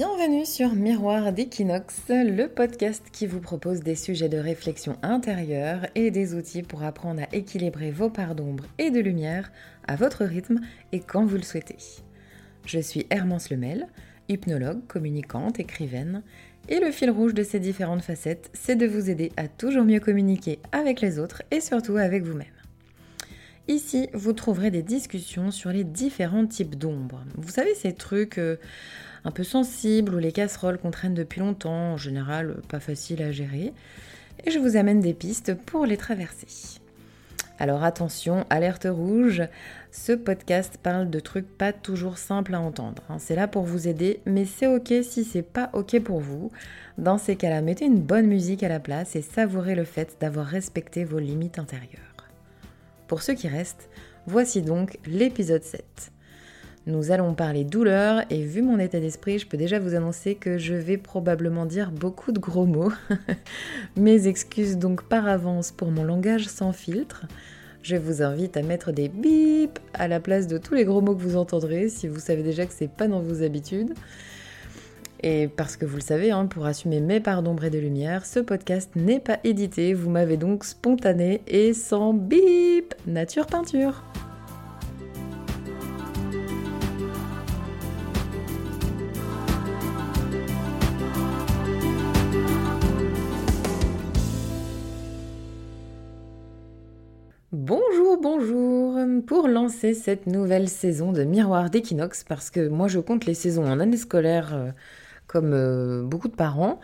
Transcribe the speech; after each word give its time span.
Bienvenue 0.00 0.46
sur 0.46 0.74
Miroir 0.74 1.30
d'Equinox, 1.30 2.04
le 2.08 2.46
podcast 2.46 3.04
qui 3.12 3.26
vous 3.26 3.40
propose 3.40 3.80
des 3.80 3.94
sujets 3.94 4.30
de 4.30 4.38
réflexion 4.38 4.96
intérieure 5.02 5.80
et 5.94 6.10
des 6.10 6.34
outils 6.34 6.62
pour 6.62 6.84
apprendre 6.84 7.20
à 7.20 7.36
équilibrer 7.36 7.90
vos 7.90 8.08
parts 8.08 8.34
d'ombre 8.34 8.64
et 8.78 8.90
de 8.90 8.98
lumière 8.98 9.52
à 9.86 9.96
votre 9.96 10.24
rythme 10.24 10.60
et 10.92 11.00
quand 11.00 11.26
vous 11.26 11.36
le 11.36 11.42
souhaitez. 11.42 11.76
Je 12.64 12.78
suis 12.78 13.06
Hermance 13.10 13.50
Lemel, 13.50 13.88
hypnologue, 14.30 14.86
communicante, 14.86 15.60
écrivaine, 15.60 16.22
et 16.70 16.80
le 16.80 16.92
fil 16.92 17.10
rouge 17.10 17.34
de 17.34 17.42
ces 17.42 17.60
différentes 17.60 18.00
facettes, 18.00 18.48
c'est 18.54 18.76
de 18.76 18.86
vous 18.86 19.10
aider 19.10 19.32
à 19.36 19.48
toujours 19.48 19.84
mieux 19.84 20.00
communiquer 20.00 20.60
avec 20.72 21.02
les 21.02 21.18
autres 21.18 21.42
et 21.50 21.60
surtout 21.60 21.98
avec 21.98 22.22
vous-même. 22.22 22.46
Ici, 23.68 24.08
vous 24.14 24.32
trouverez 24.32 24.70
des 24.70 24.82
discussions 24.82 25.50
sur 25.50 25.70
les 25.70 25.84
différents 25.84 26.46
types 26.46 26.76
d'ombres. 26.76 27.22
Vous 27.36 27.50
savez, 27.50 27.74
ces 27.74 27.92
trucs 27.92 28.38
euh, 28.38 28.56
un 29.24 29.30
peu 29.30 29.44
sensibles 29.44 30.14
ou 30.14 30.18
les 30.18 30.32
casseroles 30.32 30.78
qu'on 30.78 30.90
traîne 30.90 31.14
depuis 31.14 31.40
longtemps, 31.40 31.92
en 31.92 31.96
général 31.96 32.56
pas 32.68 32.80
facile 32.80 33.22
à 33.22 33.32
gérer. 33.32 33.72
Et 34.44 34.50
je 34.50 34.58
vous 34.58 34.76
amène 34.76 35.00
des 35.00 35.14
pistes 35.14 35.54
pour 35.54 35.86
les 35.86 35.96
traverser. 35.96 36.80
Alors 37.60 37.84
attention, 37.84 38.46
alerte 38.48 38.86
rouge, 38.90 39.42
ce 39.92 40.12
podcast 40.12 40.78
parle 40.82 41.10
de 41.10 41.20
trucs 41.20 41.46
pas 41.46 41.74
toujours 41.74 42.16
simples 42.16 42.54
à 42.54 42.60
entendre. 42.60 43.02
Hein. 43.10 43.18
C'est 43.18 43.34
là 43.36 43.48
pour 43.48 43.64
vous 43.64 43.86
aider, 43.86 44.20
mais 44.24 44.46
c'est 44.46 44.66
ok 44.66 44.94
si 45.02 45.24
c'est 45.24 45.42
pas 45.42 45.68
ok 45.74 46.00
pour 46.00 46.20
vous. 46.20 46.50
Dans 46.96 47.18
ces 47.18 47.36
cas-là, 47.36 47.60
mettez 47.60 47.84
une 47.84 48.00
bonne 48.00 48.26
musique 48.26 48.62
à 48.62 48.70
la 48.70 48.80
place 48.80 49.14
et 49.14 49.20
savourez 49.20 49.74
le 49.74 49.84
fait 49.84 50.16
d'avoir 50.22 50.46
respecté 50.46 51.04
vos 51.04 51.18
limites 51.18 51.58
intérieures. 51.58 52.00
Pour 53.08 53.22
ceux 53.22 53.34
qui 53.34 53.48
restent, 53.48 53.90
voici 54.26 54.62
donc 54.62 54.98
l'épisode 55.04 55.62
7. 55.62 55.84
Nous 56.86 57.10
allons 57.10 57.34
parler 57.34 57.64
douleur 57.64 58.22
et 58.30 58.42
vu 58.42 58.62
mon 58.62 58.78
état 58.78 59.00
d'esprit, 59.00 59.38
je 59.38 59.46
peux 59.46 59.58
déjà 59.58 59.78
vous 59.78 59.94
annoncer 59.94 60.34
que 60.34 60.56
je 60.56 60.74
vais 60.74 60.96
probablement 60.96 61.66
dire 61.66 61.90
beaucoup 61.90 62.32
de 62.32 62.38
gros 62.38 62.64
mots. 62.64 62.92
Mes 63.96 64.26
excuses 64.28 64.78
donc 64.78 65.02
par 65.02 65.28
avance 65.28 65.72
pour 65.72 65.90
mon 65.90 66.04
langage 66.04 66.48
sans 66.48 66.72
filtre. 66.72 67.26
Je 67.82 67.96
vous 67.96 68.22
invite 68.22 68.56
à 68.56 68.62
mettre 68.62 68.92
des 68.92 69.08
bips 69.08 69.78
à 69.92 70.08
la 70.08 70.20
place 70.20 70.46
de 70.46 70.56
tous 70.56 70.74
les 70.74 70.84
gros 70.84 71.02
mots 71.02 71.14
que 71.14 71.22
vous 71.22 71.36
entendrez 71.36 71.90
si 71.90 72.08
vous 72.08 72.18
savez 72.18 72.42
déjà 72.42 72.64
que 72.64 72.72
c'est 72.72 72.90
pas 72.90 73.08
dans 73.08 73.20
vos 73.20 73.42
habitudes. 73.42 73.92
Et 75.22 75.48
parce 75.48 75.76
que 75.76 75.84
vous 75.84 75.96
le 75.96 76.02
savez, 76.02 76.30
hein, 76.30 76.46
pour 76.46 76.64
assumer 76.64 77.00
mes 77.00 77.20
parts 77.20 77.42
d'ombre 77.42 77.64
et 77.64 77.70
de 77.70 77.78
lumière, 77.78 78.24
ce 78.24 78.40
podcast 78.40 78.90
n'est 78.96 79.20
pas 79.20 79.38
édité, 79.44 79.92
vous 79.92 80.08
m'avez 80.08 80.38
donc 80.38 80.64
spontané 80.64 81.42
et 81.46 81.74
sans 81.74 82.14
bip 82.14 82.94
Nature 83.06 83.46
peinture 83.46 84.02
Pour 99.30 99.46
lancer 99.46 99.94
cette 99.94 100.26
nouvelle 100.26 100.68
saison 100.68 101.12
de 101.12 101.22
Miroir 101.22 101.70
d'équinoxe, 101.70 102.24
parce 102.24 102.50
que 102.50 102.66
moi 102.66 102.88
je 102.88 102.98
compte 102.98 103.26
les 103.26 103.34
saisons 103.34 103.64
en 103.64 103.78
année 103.78 103.96
scolaire 103.96 104.52
euh, 104.52 104.70
comme 105.28 105.52
euh, 105.52 106.02
beaucoup 106.02 106.26
de 106.26 106.34
parents. 106.34 106.80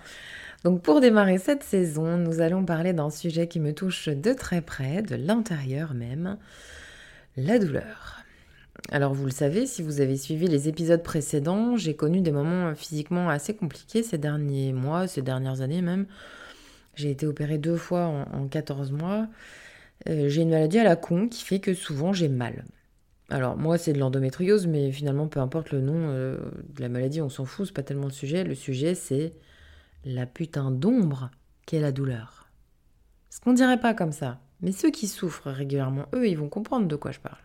Donc 0.62 0.80
pour 0.80 1.00
démarrer 1.00 1.38
cette 1.38 1.64
saison, 1.64 2.16
nous 2.16 2.40
allons 2.40 2.64
parler 2.64 2.92
d'un 2.92 3.10
sujet 3.10 3.48
qui 3.48 3.58
me 3.58 3.72
touche 3.72 4.08
de 4.08 4.32
très 4.32 4.60
près, 4.60 5.02
de 5.02 5.16
l'intérieur 5.16 5.92
même, 5.92 6.38
la 7.36 7.58
douleur. 7.58 8.22
Alors 8.92 9.12
vous 9.12 9.24
le 9.24 9.32
savez, 9.32 9.66
si 9.66 9.82
vous 9.82 10.00
avez 10.00 10.16
suivi 10.16 10.46
les 10.46 10.68
épisodes 10.68 11.02
précédents, 11.02 11.76
j'ai 11.76 11.96
connu 11.96 12.20
des 12.20 12.30
moments 12.30 12.76
physiquement 12.76 13.28
assez 13.28 13.56
compliqués 13.56 14.04
ces 14.04 14.18
derniers 14.18 14.72
mois, 14.72 15.08
ces 15.08 15.22
dernières 15.22 15.62
années 15.62 15.82
même. 15.82 16.06
J'ai 16.94 17.10
été 17.10 17.26
opérée 17.26 17.58
deux 17.58 17.76
fois 17.76 18.04
en, 18.32 18.46
14 18.46 18.92
mois. 18.92 19.26
Euh, 20.08 20.28
j'ai 20.28 20.42
une 20.42 20.50
maladie 20.50 20.78
à 20.78 20.84
la 20.84 20.96
con 20.96 21.28
qui 21.28 21.44
fait 21.44 21.60
que 21.60 21.74
souvent 21.74 22.12
j'ai 22.12 22.28
mal. 22.28 22.64
Alors 23.28 23.56
moi 23.56 23.78
c'est 23.78 23.92
de 23.92 23.98
l'endométriose, 23.98 24.66
mais 24.66 24.92
finalement 24.92 25.26
peu 25.26 25.40
importe 25.40 25.72
le 25.72 25.80
nom 25.80 26.10
euh, 26.10 26.38
de 26.68 26.80
la 26.80 26.88
maladie, 26.88 27.20
on 27.20 27.28
s'en 27.28 27.44
fout, 27.44 27.66
c'est 27.66 27.72
pas 27.74 27.82
tellement 27.82 28.06
le 28.06 28.12
sujet. 28.12 28.44
Le 28.44 28.54
sujet 28.54 28.94
c'est 28.94 29.32
la 30.04 30.26
putain 30.26 30.70
d'ombre 30.70 31.30
qu'est 31.66 31.80
la 31.80 31.92
douleur. 31.92 32.48
Ce 33.30 33.40
qu'on 33.40 33.52
dirait 33.52 33.80
pas 33.80 33.94
comme 33.94 34.12
ça, 34.12 34.40
mais 34.60 34.72
ceux 34.72 34.90
qui 34.90 35.08
souffrent 35.08 35.50
régulièrement, 35.50 36.06
eux, 36.14 36.28
ils 36.28 36.38
vont 36.38 36.48
comprendre 36.48 36.86
de 36.86 36.96
quoi 36.96 37.10
je 37.10 37.20
parle. 37.20 37.36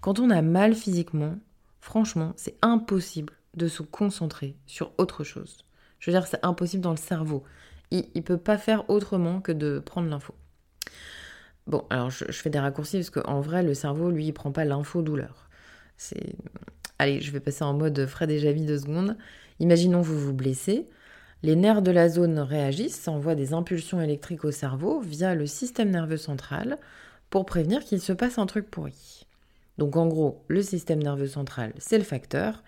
Quand 0.00 0.18
on 0.18 0.30
a 0.30 0.42
mal 0.42 0.74
physiquement, 0.74 1.36
franchement, 1.80 2.32
c'est 2.36 2.56
impossible 2.60 3.34
de 3.54 3.68
se 3.68 3.82
concentrer 3.82 4.56
sur 4.66 4.92
autre 4.98 5.24
chose. 5.24 5.64
Je 5.98 6.10
veux 6.10 6.16
dire, 6.16 6.26
c'est 6.26 6.44
impossible 6.44 6.82
dans 6.82 6.90
le 6.90 6.96
cerveau. 6.96 7.44
Il, 7.90 8.06
ne 8.14 8.20
peut 8.20 8.38
pas 8.38 8.58
faire 8.58 8.88
autrement 8.90 9.40
que 9.40 9.52
de 9.52 9.78
prendre 9.78 10.08
l'info. 10.08 10.34
Bon, 11.66 11.84
alors 11.90 12.10
je, 12.10 12.24
fais 12.32 12.50
des 12.50 12.58
raccourcis 12.58 12.98
parce 12.98 13.10
qu'en 13.10 13.40
vrai, 13.40 13.62
le 13.62 13.74
cerveau, 13.74 14.10
lui, 14.10 14.26
il 14.26 14.32
prend 14.32 14.52
pas 14.52 14.64
l'info-douleur. 14.64 15.48
C'est. 15.96 16.34
Allez, 16.98 17.20
je 17.20 17.30
vais 17.32 17.40
passer 17.40 17.64
en 17.64 17.74
mode 17.74 18.06
frais 18.06 18.26
déjà 18.26 18.52
vie 18.52 18.66
deux 18.66 18.78
secondes. 18.78 19.16
Imaginons 19.60 20.00
vous 20.00 20.18
vous 20.18 20.32
blessez. 20.32 20.88
Les 21.42 21.56
nerfs 21.56 21.82
de 21.82 21.90
la 21.90 22.08
zone 22.08 22.38
réagissent, 22.38 23.08
envoient 23.08 23.34
des 23.34 23.52
impulsions 23.52 24.00
électriques 24.00 24.44
au 24.44 24.52
cerveau 24.52 25.00
via 25.00 25.34
le 25.34 25.46
système 25.46 25.90
nerveux 25.90 26.16
central 26.16 26.78
pour 27.30 27.46
prévenir 27.46 27.84
qu'il 27.84 28.00
se 28.00 28.12
passe 28.12 28.38
un 28.38 28.46
truc 28.46 28.70
pourri. 28.70 29.26
Donc 29.78 29.96
en 29.96 30.06
gros, 30.06 30.44
le 30.48 30.62
système 30.62 31.02
nerveux 31.02 31.26
central, 31.26 31.72
c'est 31.78 31.98
le 31.98 32.04
facteur 32.04 32.62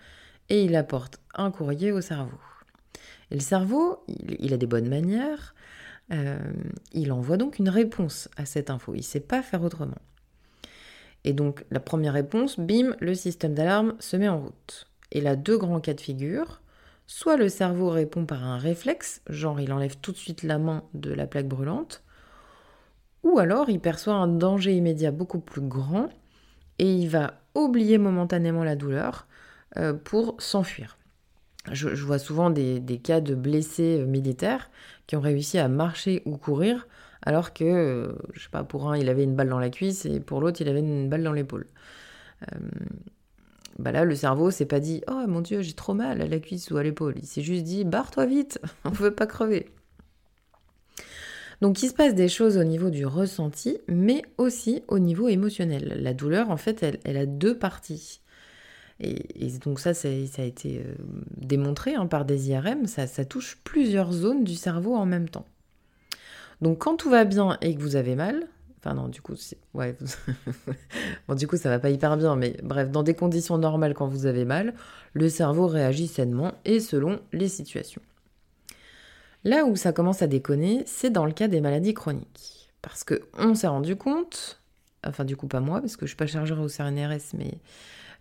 et 0.49 0.63
il 0.63 0.75
apporte 0.75 1.19
un 1.35 1.51
courrier 1.51 1.91
au 1.91 2.01
cerveau. 2.01 2.37
Et 3.31 3.35
le 3.35 3.41
cerveau, 3.41 4.03
il 4.07 4.53
a 4.53 4.57
des 4.57 4.67
bonnes 4.67 4.89
manières, 4.89 5.55
euh, 6.11 6.37
il 6.93 7.11
envoie 7.11 7.37
donc 7.37 7.59
une 7.59 7.69
réponse 7.69 8.29
à 8.37 8.45
cette 8.45 8.69
info. 8.69 8.93
Il 8.93 8.99
ne 8.99 9.03
sait 9.03 9.19
pas 9.19 9.41
faire 9.41 9.63
autrement. 9.63 9.97
Et 11.23 11.33
donc 11.33 11.65
la 11.71 11.79
première 11.79 12.13
réponse, 12.13 12.59
bim, 12.59 12.95
le 12.99 13.15
système 13.15 13.53
d'alarme 13.53 13.95
se 13.99 14.15
met 14.15 14.29
en 14.29 14.39
route. 14.39 14.87
Et 15.11 15.21
là, 15.21 15.35
deux 15.35 15.57
grands 15.57 15.79
cas 15.79 15.93
de 15.93 16.01
figure. 16.01 16.61
Soit 17.07 17.37
le 17.37 17.49
cerveau 17.49 17.89
répond 17.89 18.25
par 18.25 18.43
un 18.43 18.57
réflexe, 18.57 19.21
genre 19.29 19.59
il 19.59 19.71
enlève 19.71 19.97
tout 19.97 20.11
de 20.11 20.17
suite 20.17 20.41
la 20.41 20.57
main 20.57 20.83
de 20.95 21.13
la 21.13 21.27
plaque 21.27 21.47
brûlante, 21.47 22.03
ou 23.21 23.37
alors 23.37 23.69
il 23.69 23.79
perçoit 23.79 24.15
un 24.15 24.27
danger 24.27 24.75
immédiat 24.75 25.11
beaucoup 25.11 25.39
plus 25.39 25.61
grand 25.61 26.09
et 26.79 26.91
il 26.91 27.07
va 27.07 27.41
oublier 27.53 27.99
momentanément 27.99 28.63
la 28.63 28.75
douleur 28.75 29.27
euh, 29.77 29.93
pour 29.93 30.35
s'enfuir 30.39 30.97
je, 31.71 31.89
vois 32.03 32.19
souvent 32.19 32.49
des, 32.49 32.81
cas 33.03 33.21
de 33.21 33.35
blessés 33.35 33.99
euh, 33.99 34.05
militaires 34.05 34.69
qui 35.07 35.15
ont 35.15 35.21
réussi 35.21 35.57
à 35.57 35.67
marcher 35.67 36.21
ou 36.25 36.37
courir 36.37 36.87
alors 37.25 37.53
que, 37.53 37.63
euh, 37.63 38.13
je 38.33 38.43
sais 38.43 38.49
pas, 38.49 38.63
pour 38.63 38.89
un, 38.89 38.97
il 38.97 39.09
avait 39.09 39.23
une 39.23 39.35
balle 39.35 39.49
dans 39.49 39.59
la 39.59 39.71
cuisse 39.71 40.05
et 40.05 40.19
pour 40.19 40.41
l'autre, 40.41 40.61
il 40.61 40.69
avait 40.69 40.79
une 40.79 41.09
balle 41.09 41.23
dans 41.23 41.33
l'épaule. 41.33 41.65
Euh, 42.43 42.59
bah 43.79 43.91
là, 43.91 44.05
le 44.05 44.15
cerveau 44.15 44.51
s'est 44.51 44.67
pas 44.67 44.79
dit 44.79 45.01
Oh 45.07 45.25
mon 45.27 45.41
dieu, 45.41 45.61
j'ai 45.61 45.73
trop 45.73 45.95
mal 45.95 46.21
à 46.21 46.27
la 46.27 46.39
cuisse 46.39 46.69
ou 46.69 46.77
à 46.77 46.83
l'épaule. 46.83 47.15
Il 47.17 47.25
s'est 47.25 47.41
juste 47.41 47.63
dit 47.63 47.83
Barre-toi 47.83 48.27
vite, 48.27 48.59
on 48.85 48.91
ne 48.91 48.95
veut 48.95 49.13
pas 49.13 49.25
crever. 49.25 49.67
Donc 51.61 51.81
il 51.81 51.89
se 51.89 51.93
passe 51.93 52.13
des 52.13 52.27
choses 52.27 52.57
au 52.57 52.63
niveau 52.63 52.89
du 52.91 53.05
ressenti, 53.05 53.79
mais 53.87 54.21
aussi 54.37 54.83
au 54.87 54.99
niveau 54.99 55.27
émotionnel. 55.27 55.99
La 56.01 56.13
douleur, 56.13 56.51
en 56.51 56.57
fait, 56.57 56.85
elle 57.03 57.17
a 57.17 57.25
deux 57.25 57.57
parties. 57.57 58.21
Et, 58.99 59.49
donc 59.63 59.79
ça, 59.79 59.93
ça, 59.93 60.07
a 60.07 60.43
été 60.43 60.79
euh, 60.79 60.95
démontré 61.37 61.95
hein, 61.95 62.07
par 62.07 62.23
des 62.23 62.49
IRM, 62.49 62.85
ça, 62.87 63.25
touche 63.25 63.57
plusieurs 63.63 64.11
zones 64.11 64.43
du 64.43 64.55
cerveau 64.55 64.95
en 64.95 65.05
même 65.05 65.27
temps. 65.27 65.45
Donc 66.61 66.79
quand 66.79 66.95
tout 66.95 67.09
va 67.09 67.25
bien 67.25 67.57
et 67.61 67.75
que 67.75 67.81
vous 67.81 67.97
avez 67.97 68.15
mal, 68.15 68.47
enfin 68.79 68.93
non, 68.93 69.09
du 69.09 69.21
coup, 69.21 69.35
ouais, 69.73 69.97
bon 71.27 71.35
du 71.35 71.47
coup 71.47 71.57
ça 71.57 71.69
va 71.69 71.79
pas 71.79 71.89
hyper 71.89 72.15
bien, 72.15 72.37
mais 72.37 72.55
bref, 72.63 72.89
dans 72.89 73.03
des 73.03 73.13
conditions 73.13 73.57
normales 73.57 73.93
quand 73.93 74.07
vous 74.07 74.25
avez 74.25 74.45
mal, 74.45 74.73
le 75.11 75.27
cerveau 75.27 75.67
réagit 75.67 76.07
sainement 76.07 76.53
et 76.63 76.79
selon 76.79 77.19
les 77.33 77.49
situations. 77.49 78.01
Là 79.43 79.65
où 79.65 79.75
ça 79.75 79.91
commence 79.91 80.21
à 80.21 80.27
déconner, 80.27 80.83
c'est 80.87 81.09
dans 81.09 81.25
le 81.25 81.33
cas 81.33 81.49
des 81.49 81.59
maladies 81.59 81.93
chroniques, 81.93 82.71
parce 82.81 83.03
que 83.03 83.23
on 83.37 83.55
s'est 83.55 83.67
rendu 83.67 83.97
compte, 83.97 84.61
enfin 85.05 85.25
du 85.25 85.35
coup 85.35 85.47
pas 85.47 85.59
moi, 85.59 85.81
parce 85.81 85.97
que 85.97 86.05
je 86.05 86.11
suis 86.11 86.17
pas 86.17 86.27
chargeur 86.27 86.61
au 86.61 86.67
CRNRS, 86.67 87.35
mais 87.37 87.59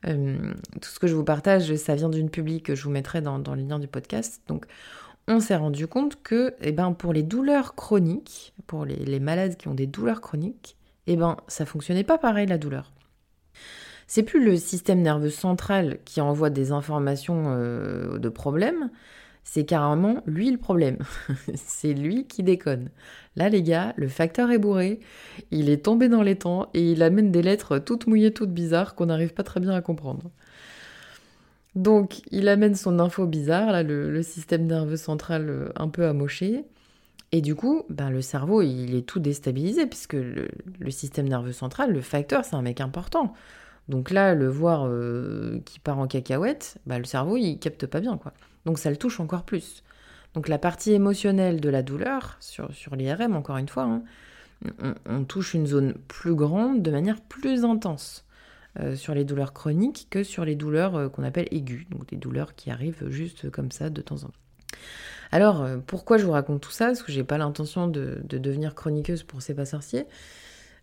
euh, 0.06 0.55
tout 0.81 0.88
ce 0.88 0.99
que 0.99 1.06
je 1.06 1.14
vous 1.14 1.25
partage, 1.25 1.75
ça 1.76 1.94
vient 1.94 2.08
d'une 2.08 2.31
publique 2.31 2.67
que 2.67 2.75
je 2.75 2.85
vous 2.85 2.91
mettrai 2.91 3.20
dans, 3.20 3.38
les 3.55 3.62
liens 3.62 3.79
du 3.79 3.88
podcast. 3.88 4.43
Donc, 4.49 4.67
on 5.26 5.41
s'est 5.41 5.56
rendu 5.56 5.87
compte 5.87 6.23
que 6.23 6.55
eh 6.61 6.73
ben, 6.73 6.93
pour 6.93 7.12
les 7.12 7.23
douleurs 7.23 7.75
chroniques, 7.75 8.52
pour 8.67 8.85
les, 8.85 9.20
malades 9.20 9.56
qui 9.56 9.69
ont 9.69 9.75
des 9.75 9.87
douleurs 9.87 10.20
chroniques, 10.20 10.76
eh 11.06 11.17
ben, 11.17 11.37
ça 11.49 11.64
fonctionnait 11.64 12.05
pas 12.05 12.19
pareil 12.19 12.46
la 12.46 12.58
douleur. 12.58 12.93
C'est 14.06 14.23
plus 14.23 14.44
le 14.44 14.56
système 14.56 15.00
nerveux 15.00 15.31
central 15.31 15.99
qui 16.05 16.20
envoie 16.20 16.50
des 16.50 16.73
informations 16.73 17.44
euh, 17.49 18.19
de 18.19 18.29
problèmes, 18.29 18.90
c'est 19.44 19.64
carrément 19.64 20.23
lui 20.26 20.50
le 20.50 20.58
problème. 20.58 20.99
c'est 21.55 21.93
lui 21.93 22.26
qui 22.26 22.43
déconne. 22.43 22.90
Là, 23.37 23.49
les 23.49 23.63
gars, 23.63 23.95
le 23.97 24.09
facteur 24.09 24.51
est 24.51 24.59
bourré, 24.59 25.01
il 25.51 25.69
est 25.69 25.85
tombé 25.85 26.09
dans 26.09 26.23
les 26.23 26.37
temps 26.37 26.69
et 26.73 26.93
il 26.93 27.03
amène 27.03 27.33
des 27.33 27.43
lettres 27.43 27.79
toutes 27.79 28.07
mouillées, 28.07 28.33
toutes 28.33 28.53
bizarres 28.53 28.95
qu'on 28.95 29.07
n'arrive 29.07 29.35
pas 29.35 29.43
très 29.43 29.61
bien 29.61 29.73
à 29.73 29.81
comprendre. 29.81 30.31
Donc, 31.75 32.23
il 32.31 32.49
amène 32.49 32.77
son 32.77 33.01
info 33.01 33.27
bizarre, 33.27 33.73
là, 33.73 33.83
le, 33.83 34.23
système 34.23 34.67
nerveux 34.67 34.97
central 34.97 35.51
euh, 35.51 35.69
un 35.77 35.89
peu 35.89 36.07
amoché. 36.07 36.65
Et 37.33 37.41
du 37.41 37.57
coup, 37.57 37.83
ben, 37.89 38.11
le 38.11 38.23
cerveau, 38.23 38.63
il 38.63 38.95
est 38.95 39.03
tout 39.03 39.19
déstabilisé, 39.19 39.87
puisque 39.87 40.15
le, 40.15 40.49
système 40.91 41.29
nerveux 41.29 41.53
central, 41.53 41.93
le 41.93 42.01
facteur, 42.01 42.45
c'est 42.45 42.55
un 42.55 42.63
mec 42.63 42.81
important. 42.81 43.35
Donc 43.89 44.11
là, 44.13 44.35
le 44.37 44.49
voir 44.49 44.87
euh, 44.87 45.61
qui 45.65 45.81
part 45.81 45.99
en 45.99 46.07
cacahuète, 46.07 46.79
ben, 46.87 46.99
le 46.99 47.05
cerveau, 47.05 47.37
il 47.37 47.59
capte 47.59 47.87
pas 47.87 48.01
bien, 48.01 48.17
quoi. 48.19 48.33
Donc 48.67 48.79
ça 48.79 48.91
le 48.91 48.97
touche 48.97 49.19
encore 49.19 49.43
plus. 49.43 49.83
Donc 50.35 50.49
la 50.49 50.59
partie 50.59 50.93
émotionnelle 50.93 51.61
de 51.61 51.69
la 51.69 51.83
douleur, 51.83 52.37
sur, 52.41 52.69
l'IRM, 52.97 53.37
encore 53.37 53.57
une 53.57 53.69
fois, 53.69 53.85
hein, 53.85 54.03
on, 55.07 55.25
touche 55.25 55.55
une 55.55 55.67
zone 55.67 55.95
plus 56.09 56.35
grande 56.35 56.83
de 56.83 56.91
manière 56.91 57.21
plus 57.21 57.65
intense. 57.65 58.25
Euh, 58.81 58.97
sur 58.97 59.15
les 59.15 59.25
douleurs 59.25 59.53
chroniques 59.53 60.09
que 60.11 60.25
sur 60.25 60.45
les 60.45 60.57
douleurs 60.57 60.97
euh, 60.97 61.09
qu'on 61.09 61.23
appelle 61.23 61.47
aiguës, 61.53 61.89
donc 61.91 62.09
des 62.09 62.17
douleurs 62.17 62.57
qui 62.57 62.73
arrivent 62.73 63.09
juste 63.09 63.49
comme 63.49 63.71
ça 63.71 63.89
de 63.89 64.03
temps 64.03 64.25
en 64.25 64.27
temps. 64.27 64.79
Alors, 65.31 65.63
euh, 65.63 65.79
pourquoi 65.79 66.19
je 66.19 66.25
vous 66.25 66.33
raconte 66.33 66.61
tout 66.61 66.73
ça? 66.73 66.87
Parce 66.87 67.05
que 67.05 67.13
j'ai 67.13 67.23
pas 67.23 67.39
l'intention 67.39 67.87
de, 67.87 68.21
devenir 68.25 68.75
chroniqueuse 68.75 69.23
pour 69.23 69.43
ces 69.43 69.55
pas 69.55 69.65
sorciers. 69.65 70.07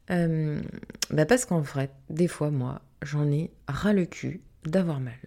bah 0.07 1.25
parce 1.27 1.43
qu'en 1.43 1.59
vrai, 1.59 1.89
des 2.09 2.29
fois, 2.29 2.49
moi, 2.49 2.81
j'en 3.01 3.29
ai 3.29 3.51
ras 3.67 3.91
le 3.91 4.05
cul 4.05 4.39
d'avoir 4.63 5.01
mal. 5.01 5.19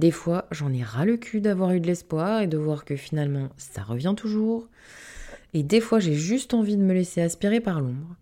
Des 0.00 0.10
fois, 0.10 0.46
j'en 0.50 0.72
ai 0.72 0.82
ras 0.82 1.04
le 1.04 1.16
cul 1.16 1.40
d'avoir 1.40 1.72
eu 1.72 1.80
de 1.80 1.86
l'espoir 1.86 2.40
et 2.40 2.46
de 2.46 2.56
voir 2.56 2.84
que 2.84 2.96
finalement, 2.96 3.50
ça 3.56 3.82
revient 3.82 4.14
toujours. 4.16 4.66
Et 5.54 5.62
des 5.62 5.80
fois, 5.80 6.00
j'ai 6.00 6.14
juste 6.14 6.54
envie 6.54 6.76
de 6.76 6.82
me 6.82 6.94
laisser 6.94 7.20
aspirer 7.20 7.60
par 7.60 7.80
l'ombre 7.80 8.16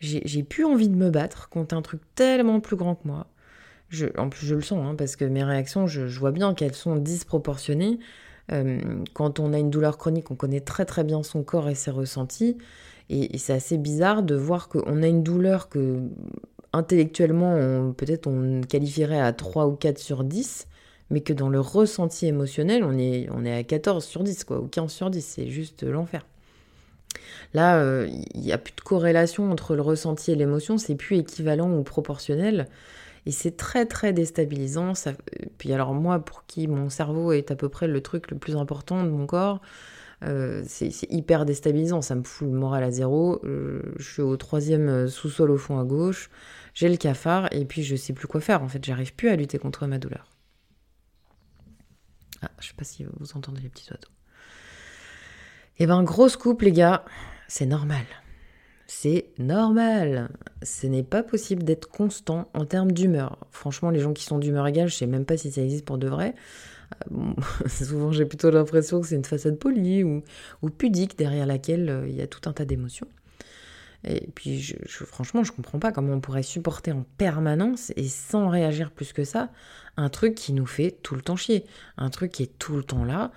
j'ai 0.00 0.42
plus 0.42 0.64
envie 0.64 0.88
de 0.88 0.96
me 0.96 1.10
battre 1.10 1.48
contre 1.48 1.74
un 1.74 1.82
truc 1.82 2.00
tellement 2.14 2.60
plus 2.60 2.76
grand 2.76 2.94
que 2.94 3.06
moi. 3.06 3.26
Je, 3.88 4.06
en 4.18 4.28
plus, 4.28 4.46
je 4.46 4.54
le 4.54 4.62
sens, 4.62 4.84
hein, 4.84 4.94
parce 4.96 5.16
que 5.16 5.24
mes 5.24 5.44
réactions, 5.44 5.86
je, 5.86 6.02
vois 6.18 6.32
bien 6.32 6.54
qu'elles 6.54 6.74
sont 6.74 6.96
disproportionnées. 6.96 7.98
Euh, 8.52 8.80
quand 9.14 9.40
on 9.40 9.52
a 9.52 9.58
une 9.58 9.70
douleur 9.70 9.96
chronique, 9.96 10.30
on 10.30 10.34
connaît 10.34 10.60
très 10.60 10.84
très 10.84 11.04
bien 11.04 11.22
son 11.22 11.42
corps 11.42 11.68
et 11.68 11.74
ses 11.74 11.90
ressentis. 11.90 12.58
Et, 13.08 13.38
c'est 13.38 13.52
assez 13.52 13.78
bizarre 13.78 14.22
de 14.22 14.34
voir 14.34 14.68
qu'on 14.68 15.02
a 15.02 15.06
une 15.06 15.22
douleur 15.22 15.68
que 15.68 16.00
intellectuellement, 16.72 17.92
peut-être 17.92 18.26
on 18.26 18.60
qualifierait 18.62 19.20
à 19.20 19.32
3 19.32 19.66
ou 19.66 19.76
4 19.76 19.98
sur 19.98 20.24
10, 20.24 20.66
mais 21.10 21.20
que 21.20 21.32
dans 21.32 21.48
le 21.48 21.60
ressenti 21.60 22.26
émotionnel, 22.26 22.84
on 22.84 22.98
est, 22.98 23.28
on 23.32 23.44
est 23.44 23.54
à 23.54 23.62
14 23.62 24.04
sur 24.04 24.22
10, 24.24 24.44
quoi, 24.44 24.60
ou 24.60 24.66
15 24.66 24.90
sur 24.90 25.10
10. 25.10 25.24
C'est 25.24 25.48
juste 25.48 25.82
l'enfer. 25.82 26.26
Là, 27.54 27.78
euh, 27.78 28.08
il 28.34 28.40
n'y 28.40 28.52
a 28.52 28.58
plus 28.58 28.74
de 28.74 28.80
corrélation 28.80 29.50
entre 29.50 29.76
le 29.76 29.82
ressenti 29.82 30.32
et 30.32 30.34
l'émotion, 30.34 30.78
c'est 30.78 30.94
plus 30.94 31.18
équivalent 31.18 31.72
ou 31.72 31.82
proportionnel. 31.82 32.68
Et 33.24 33.32
c'est 33.32 33.56
très 33.56 33.86
très 33.86 34.12
déstabilisant. 34.12 34.92
Puis 35.58 35.72
alors 35.72 35.94
moi, 35.94 36.20
pour 36.20 36.44
qui 36.46 36.68
mon 36.68 36.90
cerveau 36.90 37.32
est 37.32 37.50
à 37.50 37.56
peu 37.56 37.68
près 37.68 37.88
le 37.88 38.00
truc 38.00 38.30
le 38.30 38.38
plus 38.38 38.56
important 38.56 39.02
de 39.02 39.10
mon 39.10 39.26
corps, 39.26 39.60
euh, 40.24 40.62
c'est 40.66 40.90
hyper 41.10 41.44
déstabilisant. 41.44 42.02
Ça 42.02 42.14
me 42.14 42.22
fout 42.22 42.48
le 42.48 42.54
moral 42.54 42.84
à 42.84 42.90
zéro. 42.90 43.40
Euh, 43.44 43.82
je 43.98 44.08
suis 44.08 44.22
au 44.22 44.36
troisième 44.36 45.08
sous-sol 45.08 45.50
au 45.50 45.58
fond 45.58 45.78
à 45.80 45.84
gauche. 45.84 46.30
J'ai 46.74 46.88
le 46.88 46.96
cafard 46.96 47.48
et 47.52 47.64
puis 47.64 47.82
je 47.82 47.96
sais 47.96 48.12
plus 48.12 48.28
quoi 48.28 48.40
faire. 48.40 48.62
En 48.62 48.68
fait, 48.68 48.84
j'arrive 48.84 49.14
plus 49.14 49.28
à 49.28 49.36
lutter 49.36 49.58
contre 49.58 49.86
ma 49.86 49.98
douleur. 49.98 50.35
Ah, 52.46 52.50
je 52.60 52.68
sais 52.68 52.74
pas 52.74 52.84
si 52.84 53.04
vous 53.04 53.36
entendez 53.36 53.60
les 53.60 53.68
petits 53.68 53.90
oiseaux. 53.90 54.12
Eh 55.78 55.86
ben, 55.86 56.02
grosse 56.02 56.36
coupe, 56.36 56.62
les 56.62 56.72
gars, 56.72 57.04
c'est 57.48 57.66
normal. 57.66 58.04
C'est 58.86 59.26
normal. 59.38 60.30
Ce 60.62 60.86
n'est 60.86 61.02
pas 61.02 61.22
possible 61.22 61.64
d'être 61.64 61.88
constant 61.88 62.48
en 62.54 62.64
termes 62.64 62.92
d'humeur. 62.92 63.46
Franchement, 63.50 63.90
les 63.90 64.00
gens 64.00 64.12
qui 64.12 64.24
sont 64.24 64.38
d'humeur 64.38 64.66
égale, 64.66 64.88
je 64.88 64.94
sais 64.94 65.06
même 65.06 65.24
pas 65.24 65.36
si 65.36 65.50
ça 65.50 65.60
existe 65.60 65.84
pour 65.84 65.98
de 65.98 66.08
vrai. 66.08 66.34
Euh, 67.12 67.32
souvent, 67.68 68.12
j'ai 68.12 68.24
plutôt 68.24 68.50
l'impression 68.50 69.00
que 69.00 69.08
c'est 69.08 69.16
une 69.16 69.24
façade 69.24 69.58
polie 69.58 70.04
ou, 70.04 70.22
pudique 70.78 71.18
derrière 71.18 71.46
laquelle 71.46 71.90
euh, 71.90 72.08
il 72.08 72.14
y 72.14 72.22
a 72.22 72.26
tout 72.26 72.48
un 72.48 72.52
tas 72.52 72.64
d'émotions. 72.64 73.08
Et 74.06 74.28
puis, 74.34 74.60
je, 74.60 74.76
franchement, 75.04 75.42
je 75.44 75.52
comprends 75.52 75.78
pas 75.78 75.92
comment 75.92 76.12
on 76.14 76.20
pourrait 76.20 76.42
supporter 76.42 76.92
en 76.92 77.04
permanence 77.18 77.92
et 77.96 78.08
sans 78.08 78.48
réagir 78.48 78.90
plus 78.90 79.12
que 79.12 79.24
ça 79.24 79.50
un 79.96 80.08
truc 80.10 80.34
qui 80.34 80.52
nous 80.52 80.66
fait 80.66 80.90
tout 81.02 81.14
le 81.14 81.22
temps 81.22 81.36
chier, 81.36 81.64
un 81.96 82.10
truc 82.10 82.30
qui 82.32 82.42
est 82.42 82.58
tout 82.58 82.76
le 82.76 82.84
temps 82.84 83.04
là 83.04 83.32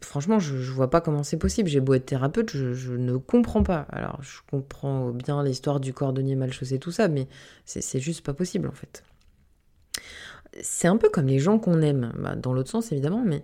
franchement, 0.00 0.38
je, 0.38 0.56
je, 0.56 0.72
vois 0.72 0.90
pas 0.90 1.00
comment 1.00 1.22
c'est 1.22 1.38
possible. 1.38 1.68
J'ai 1.68 1.80
beau 1.80 1.94
être 1.94 2.06
thérapeute, 2.06 2.50
je, 2.50 2.92
ne 2.92 3.16
comprends 3.16 3.62
pas. 3.62 3.86
Alors, 3.90 4.22
je 4.22 4.38
comprends 4.50 5.10
bien 5.10 5.42
l'histoire 5.42 5.80
du 5.80 5.92
cordonnier 5.92 6.36
mal 6.36 6.52
chaussé, 6.52 6.78
tout 6.78 6.92
ça, 6.92 7.08
mais 7.08 7.28
c'est 7.64 8.00
juste 8.00 8.24
pas 8.24 8.34
possible 8.34 8.68
en 8.68 8.72
fait. 8.72 9.02
C'est 10.62 10.86
un 10.86 10.96
peu 10.96 11.08
comme 11.08 11.26
les 11.26 11.40
gens 11.40 11.58
qu'on 11.58 11.82
aime, 11.82 12.12
bah, 12.18 12.36
dans 12.36 12.52
l'autre 12.52 12.70
sens 12.70 12.92
évidemment, 12.92 13.24
mais 13.24 13.42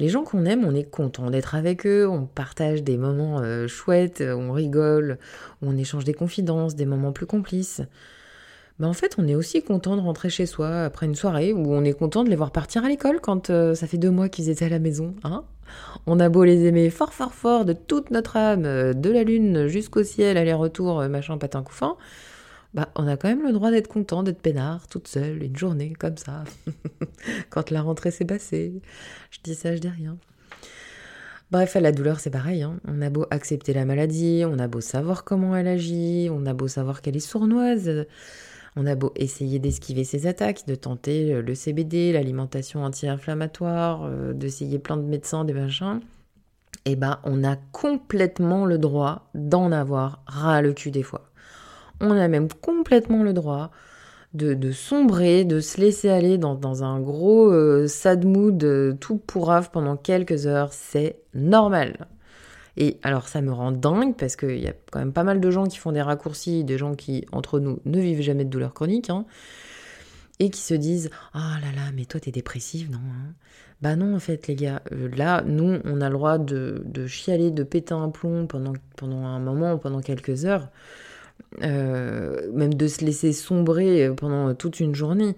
les 0.00 0.08
gens 0.08 0.24
qu'on 0.24 0.44
aime, 0.44 0.64
on 0.64 0.74
est 0.74 0.90
content 0.90 1.30
d'être 1.30 1.54
avec 1.54 1.86
eux, 1.86 2.08
on 2.08 2.26
partage 2.26 2.82
des 2.82 2.96
moments 2.96 3.40
euh, 3.40 3.68
chouettes, 3.68 4.22
on 4.26 4.50
rigole, 4.50 5.18
on 5.62 5.76
échange 5.76 6.04
des 6.04 6.14
confidences, 6.14 6.74
des 6.74 6.86
moments 6.86 7.12
plus 7.12 7.26
complices. 7.26 7.82
Bah, 8.80 8.88
en 8.88 8.94
fait, 8.94 9.16
on 9.18 9.28
est 9.28 9.34
aussi 9.34 9.62
content 9.62 9.94
de 9.94 10.00
rentrer 10.00 10.30
chez 10.30 10.46
soi 10.46 10.84
après 10.84 11.04
une 11.04 11.14
soirée 11.14 11.52
où 11.52 11.72
on 11.72 11.84
est 11.84 11.92
content 11.92 12.24
de 12.24 12.30
les 12.30 12.36
voir 12.36 12.50
partir 12.50 12.82
à 12.82 12.88
l'école 12.88 13.20
quand 13.20 13.50
euh, 13.50 13.74
ça 13.74 13.86
fait 13.86 13.98
deux 13.98 14.10
mois 14.10 14.30
qu'ils 14.30 14.48
étaient 14.48 14.64
à 14.64 14.70
la 14.70 14.78
maison. 14.78 15.14
Hein 15.22 15.44
on 16.06 16.18
a 16.18 16.30
beau 16.30 16.44
les 16.44 16.64
aimer 16.64 16.88
fort, 16.88 17.12
fort, 17.12 17.34
fort 17.34 17.64
de 17.66 17.74
toute 17.74 18.10
notre 18.10 18.38
âme, 18.38 18.64
euh, 18.64 18.94
de 18.94 19.10
la 19.10 19.22
lune 19.22 19.66
jusqu'au 19.66 20.02
ciel, 20.02 20.38
aller-retour, 20.38 21.00
euh, 21.00 21.08
machin, 21.08 21.36
patin, 21.36 21.62
couffin. 21.62 21.96
Bah, 22.72 22.88
on 22.94 23.08
a 23.08 23.16
quand 23.16 23.28
même 23.28 23.42
le 23.42 23.52
droit 23.52 23.70
d'être 23.70 23.88
content, 23.88 24.22
d'être 24.22 24.40
peinard, 24.40 24.86
toute 24.86 25.08
seule, 25.08 25.42
une 25.42 25.56
journée 25.56 25.92
comme 25.92 26.16
ça. 26.16 26.44
quand 27.50 27.70
la 27.70 27.82
rentrée 27.82 28.10
s'est 28.10 28.24
passée. 28.24 28.80
Je 29.30 29.38
dis 29.42 29.54
ça, 29.54 29.74
je 29.74 29.80
dis 29.80 29.88
rien. 29.88 30.16
Bref, 31.50 31.74
la 31.74 31.90
douleur, 31.90 32.20
c'est 32.20 32.30
pareil. 32.30 32.62
Hein. 32.62 32.78
On 32.86 33.02
a 33.02 33.10
beau 33.10 33.26
accepter 33.30 33.72
la 33.72 33.84
maladie, 33.84 34.44
on 34.46 34.58
a 34.60 34.68
beau 34.68 34.80
savoir 34.80 35.24
comment 35.24 35.56
elle 35.56 35.66
agit, 35.66 36.28
on 36.30 36.46
a 36.46 36.54
beau 36.54 36.68
savoir 36.68 37.02
qu'elle 37.02 37.16
est 37.16 37.20
sournoise. 37.20 38.06
On 38.76 38.86
a 38.86 38.94
beau 38.94 39.12
essayer 39.16 39.58
d'esquiver 39.58 40.04
ces 40.04 40.28
attaques, 40.28 40.64
de 40.68 40.76
tenter 40.76 41.34
euh, 41.34 41.42
le 41.42 41.56
CBD, 41.56 42.12
l'alimentation 42.12 42.84
anti-inflammatoire, 42.84 44.04
euh, 44.04 44.32
d'essayer 44.32 44.78
plein 44.78 44.96
de 44.96 45.02
médecins, 45.02 45.44
des 45.44 45.52
machins, 45.52 45.98
eh 46.84 46.94
ben 46.96 47.18
on 47.24 47.42
a 47.42 47.56
complètement 47.56 48.64
le 48.64 48.78
droit 48.78 49.28
d'en 49.34 49.72
avoir 49.72 50.22
ras 50.26 50.62
le 50.62 50.72
cul 50.72 50.92
des 50.92 51.02
fois. 51.02 51.29
On 52.00 52.12
a 52.12 52.28
même 52.28 52.48
complètement 52.48 53.22
le 53.22 53.32
droit 53.32 53.70
de, 54.34 54.72
sombrer, 54.72 55.44
de 55.44 55.60
se 55.60 55.80
laisser 55.80 56.08
aller 56.08 56.38
dans, 56.38 56.84
un 56.84 57.00
gros 57.00 57.50
euh, 57.52 57.86
sad 57.86 58.24
mood 58.24 58.96
tout 59.00 59.16
pourrave 59.18 59.70
pendant 59.70 59.96
quelques 59.96 60.46
heures. 60.46 60.72
C'est 60.72 61.16
normal. 61.34 62.06
Et 62.76 62.98
alors 63.02 63.28
ça 63.28 63.42
me 63.42 63.52
rend 63.52 63.72
dingue 63.72 64.16
parce 64.16 64.36
qu'il 64.36 64.58
y 64.58 64.68
a 64.68 64.72
quand 64.90 65.00
même 65.00 65.12
pas 65.12 65.24
mal 65.24 65.40
de 65.40 65.50
gens 65.50 65.66
qui 65.66 65.78
font 65.78 65.92
des 65.92 66.02
raccourcis, 66.02 66.64
des 66.64 66.78
gens 66.78 66.94
qui, 66.94 67.26
entre 67.32 67.60
nous, 67.60 67.80
ne 67.84 68.00
vivent 68.00 68.22
jamais 68.22 68.44
de 68.44 68.50
douleur 68.50 68.72
chronique, 68.72 69.10
hein, 69.10 69.26
et 70.38 70.50
qui 70.50 70.60
se 70.60 70.74
disent 70.74 71.10
«Ah 71.34 71.58
là 71.60 71.72
là, 71.74 71.90
mais 71.94 72.04
toi 72.04 72.20
t'es 72.20 72.30
dépressif, 72.30 72.88
non 72.88 72.98
hein? 72.98 73.34
Bah 73.82 73.96
non 73.96 74.14
en 74.14 74.18
fait 74.18 74.46
les 74.46 74.56
gars, 74.56 74.82
euh, 74.92 75.08
là 75.16 75.42
nous 75.46 75.78
on 75.84 76.02
a 76.02 76.08
le 76.08 76.14
droit 76.14 76.36
de, 76.36 77.06
chialer, 77.06 77.50
de 77.50 77.62
péter 77.62 77.94
un 77.94 78.10
plomb 78.10 78.46
pendant, 78.46 78.74
pendant 78.96 79.24
un 79.24 79.38
moment, 79.38 79.78
pendant 79.78 80.00
quelques 80.00 80.44
heures, 80.44 80.68
euh, 81.62 82.50
même 82.52 82.74
de 82.74 82.86
se 82.86 83.04
laisser 83.04 83.32
sombrer 83.32 84.10
pendant 84.16 84.54
toute 84.54 84.80
une 84.80 84.94
journée. 84.94 85.36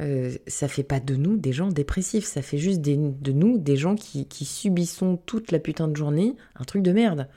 Euh, 0.00 0.32
ça 0.46 0.68
fait 0.68 0.82
pas 0.82 1.00
de 1.00 1.14
nous 1.14 1.38
des 1.38 1.52
gens 1.52 1.68
dépressifs, 1.68 2.26
ça 2.26 2.42
fait 2.42 2.58
juste 2.58 2.82
de 2.82 3.32
nous 3.32 3.56
des 3.56 3.76
gens 3.76 3.94
qui, 3.94 4.26
subissons 4.44 5.16
toute 5.16 5.52
la 5.52 5.58
putain 5.58 5.88
de 5.88 5.96
journée 5.96 6.36
un 6.56 6.64
truc 6.64 6.82
de 6.82 6.92
merde. 6.92 7.28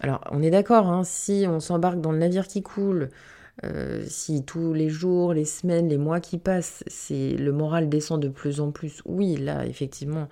Alors, 0.00 0.20
on 0.30 0.42
est 0.42 0.50
d'accord, 0.50 0.88
hein, 0.88 1.04
si 1.04 1.44
on 1.48 1.60
s'embarque 1.60 2.00
dans 2.00 2.12
le 2.12 2.18
navire 2.18 2.48
qui 2.48 2.62
coule, 2.62 3.10
euh, 3.64 4.02
si 4.06 4.44
tous 4.44 4.72
les 4.72 4.88
jours, 4.88 5.34
les 5.34 5.44
semaines, 5.44 5.88
les 5.88 5.98
mois 5.98 6.20
qui 6.20 6.38
passent, 6.38 6.84
le 7.10 7.50
moral 7.50 7.88
descend 7.88 8.20
de 8.20 8.28
plus 8.28 8.60
en 8.60 8.70
plus, 8.72 9.02
oui, 9.04 9.36
là, 9.36 9.66
effectivement, 9.66 10.28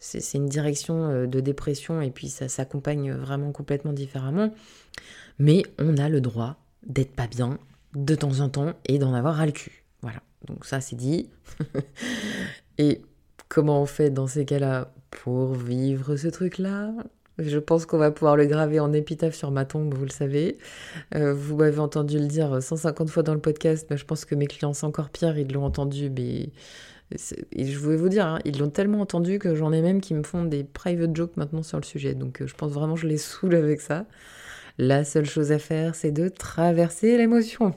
c'est 0.00 0.38
une 0.38 0.48
direction 0.48 1.10
euh, 1.10 1.26
de 1.26 1.40
dépression 1.40 2.00
et 2.00 2.10
puis 2.10 2.28
ça 2.28 2.48
s'accompagne 2.48 3.12
vraiment 3.12 3.52
complètement 3.52 3.92
différemment. 3.92 4.52
Mais 5.38 5.62
on 5.78 5.96
a 5.98 6.08
le 6.08 6.20
droit 6.20 6.56
d'être 6.86 7.12
pas 7.12 7.26
bien 7.26 7.58
de 7.94 8.14
temps 8.14 8.40
en 8.40 8.48
temps 8.48 8.72
et 8.86 8.98
d'en 8.98 9.14
avoir 9.14 9.36
ras 9.36 9.46
le 9.46 9.52
cul. 9.52 9.84
Voilà. 10.02 10.20
Donc 10.46 10.64
ça, 10.64 10.80
c'est 10.80 10.96
dit. 10.96 11.28
Et 12.78 13.02
comment 13.48 13.82
on 13.82 13.86
fait 13.86 14.10
dans 14.10 14.26
ces 14.26 14.44
cas-là 14.44 14.92
pour 15.10 15.54
vivre 15.54 16.16
ce 16.16 16.28
truc-là? 16.28 16.92
Je 17.38 17.58
pense 17.58 17.86
qu'on 17.86 17.98
va 17.98 18.10
pouvoir 18.10 18.36
le 18.36 18.46
graver 18.46 18.80
en 18.80 18.92
épitaphe 18.92 19.34
sur 19.34 19.50
ma 19.50 19.64
tombe, 19.64 19.94
vous 19.94 20.04
le 20.04 20.10
savez. 20.10 20.58
Euh, 21.14 21.32
vous 21.32 21.56
m'avez 21.56 21.78
entendu 21.78 22.18
le 22.18 22.26
dire 22.26 22.62
150 22.62 23.08
fois 23.10 23.22
dans 23.22 23.34
le 23.34 23.40
podcast, 23.40 23.86
mais 23.90 23.96
je 23.96 24.04
pense 24.04 24.24
que 24.24 24.34
mes 24.34 24.46
clients, 24.46 24.72
c'est 24.72 24.86
encore 24.86 25.10
pire, 25.10 25.36
ils 25.38 25.52
l'ont 25.52 25.64
entendu, 25.64 26.10
mais... 26.10 26.50
Et 27.52 27.66
je 27.66 27.78
voulais 27.78 27.96
vous 27.96 28.08
dire, 28.08 28.26
hein, 28.26 28.38
ils 28.44 28.58
l'ont 28.58 28.70
tellement 28.70 29.00
entendu 29.00 29.38
que 29.38 29.54
j'en 29.54 29.72
ai 29.72 29.82
même 29.82 30.00
qui 30.00 30.14
me 30.14 30.22
font 30.22 30.44
des 30.44 30.64
private 30.64 31.14
jokes 31.14 31.36
maintenant 31.36 31.62
sur 31.62 31.78
le 31.78 31.84
sujet. 31.84 32.14
Donc 32.14 32.40
euh, 32.40 32.46
je 32.46 32.54
pense 32.54 32.72
vraiment 32.72 32.94
que 32.94 33.00
je 33.00 33.08
les 33.08 33.18
saoule 33.18 33.54
avec 33.54 33.80
ça. 33.80 34.06
La 34.78 35.04
seule 35.04 35.26
chose 35.26 35.52
à 35.52 35.58
faire, 35.58 35.94
c'est 35.94 36.12
de 36.12 36.28
traverser 36.28 37.16
l'émotion. 37.16 37.74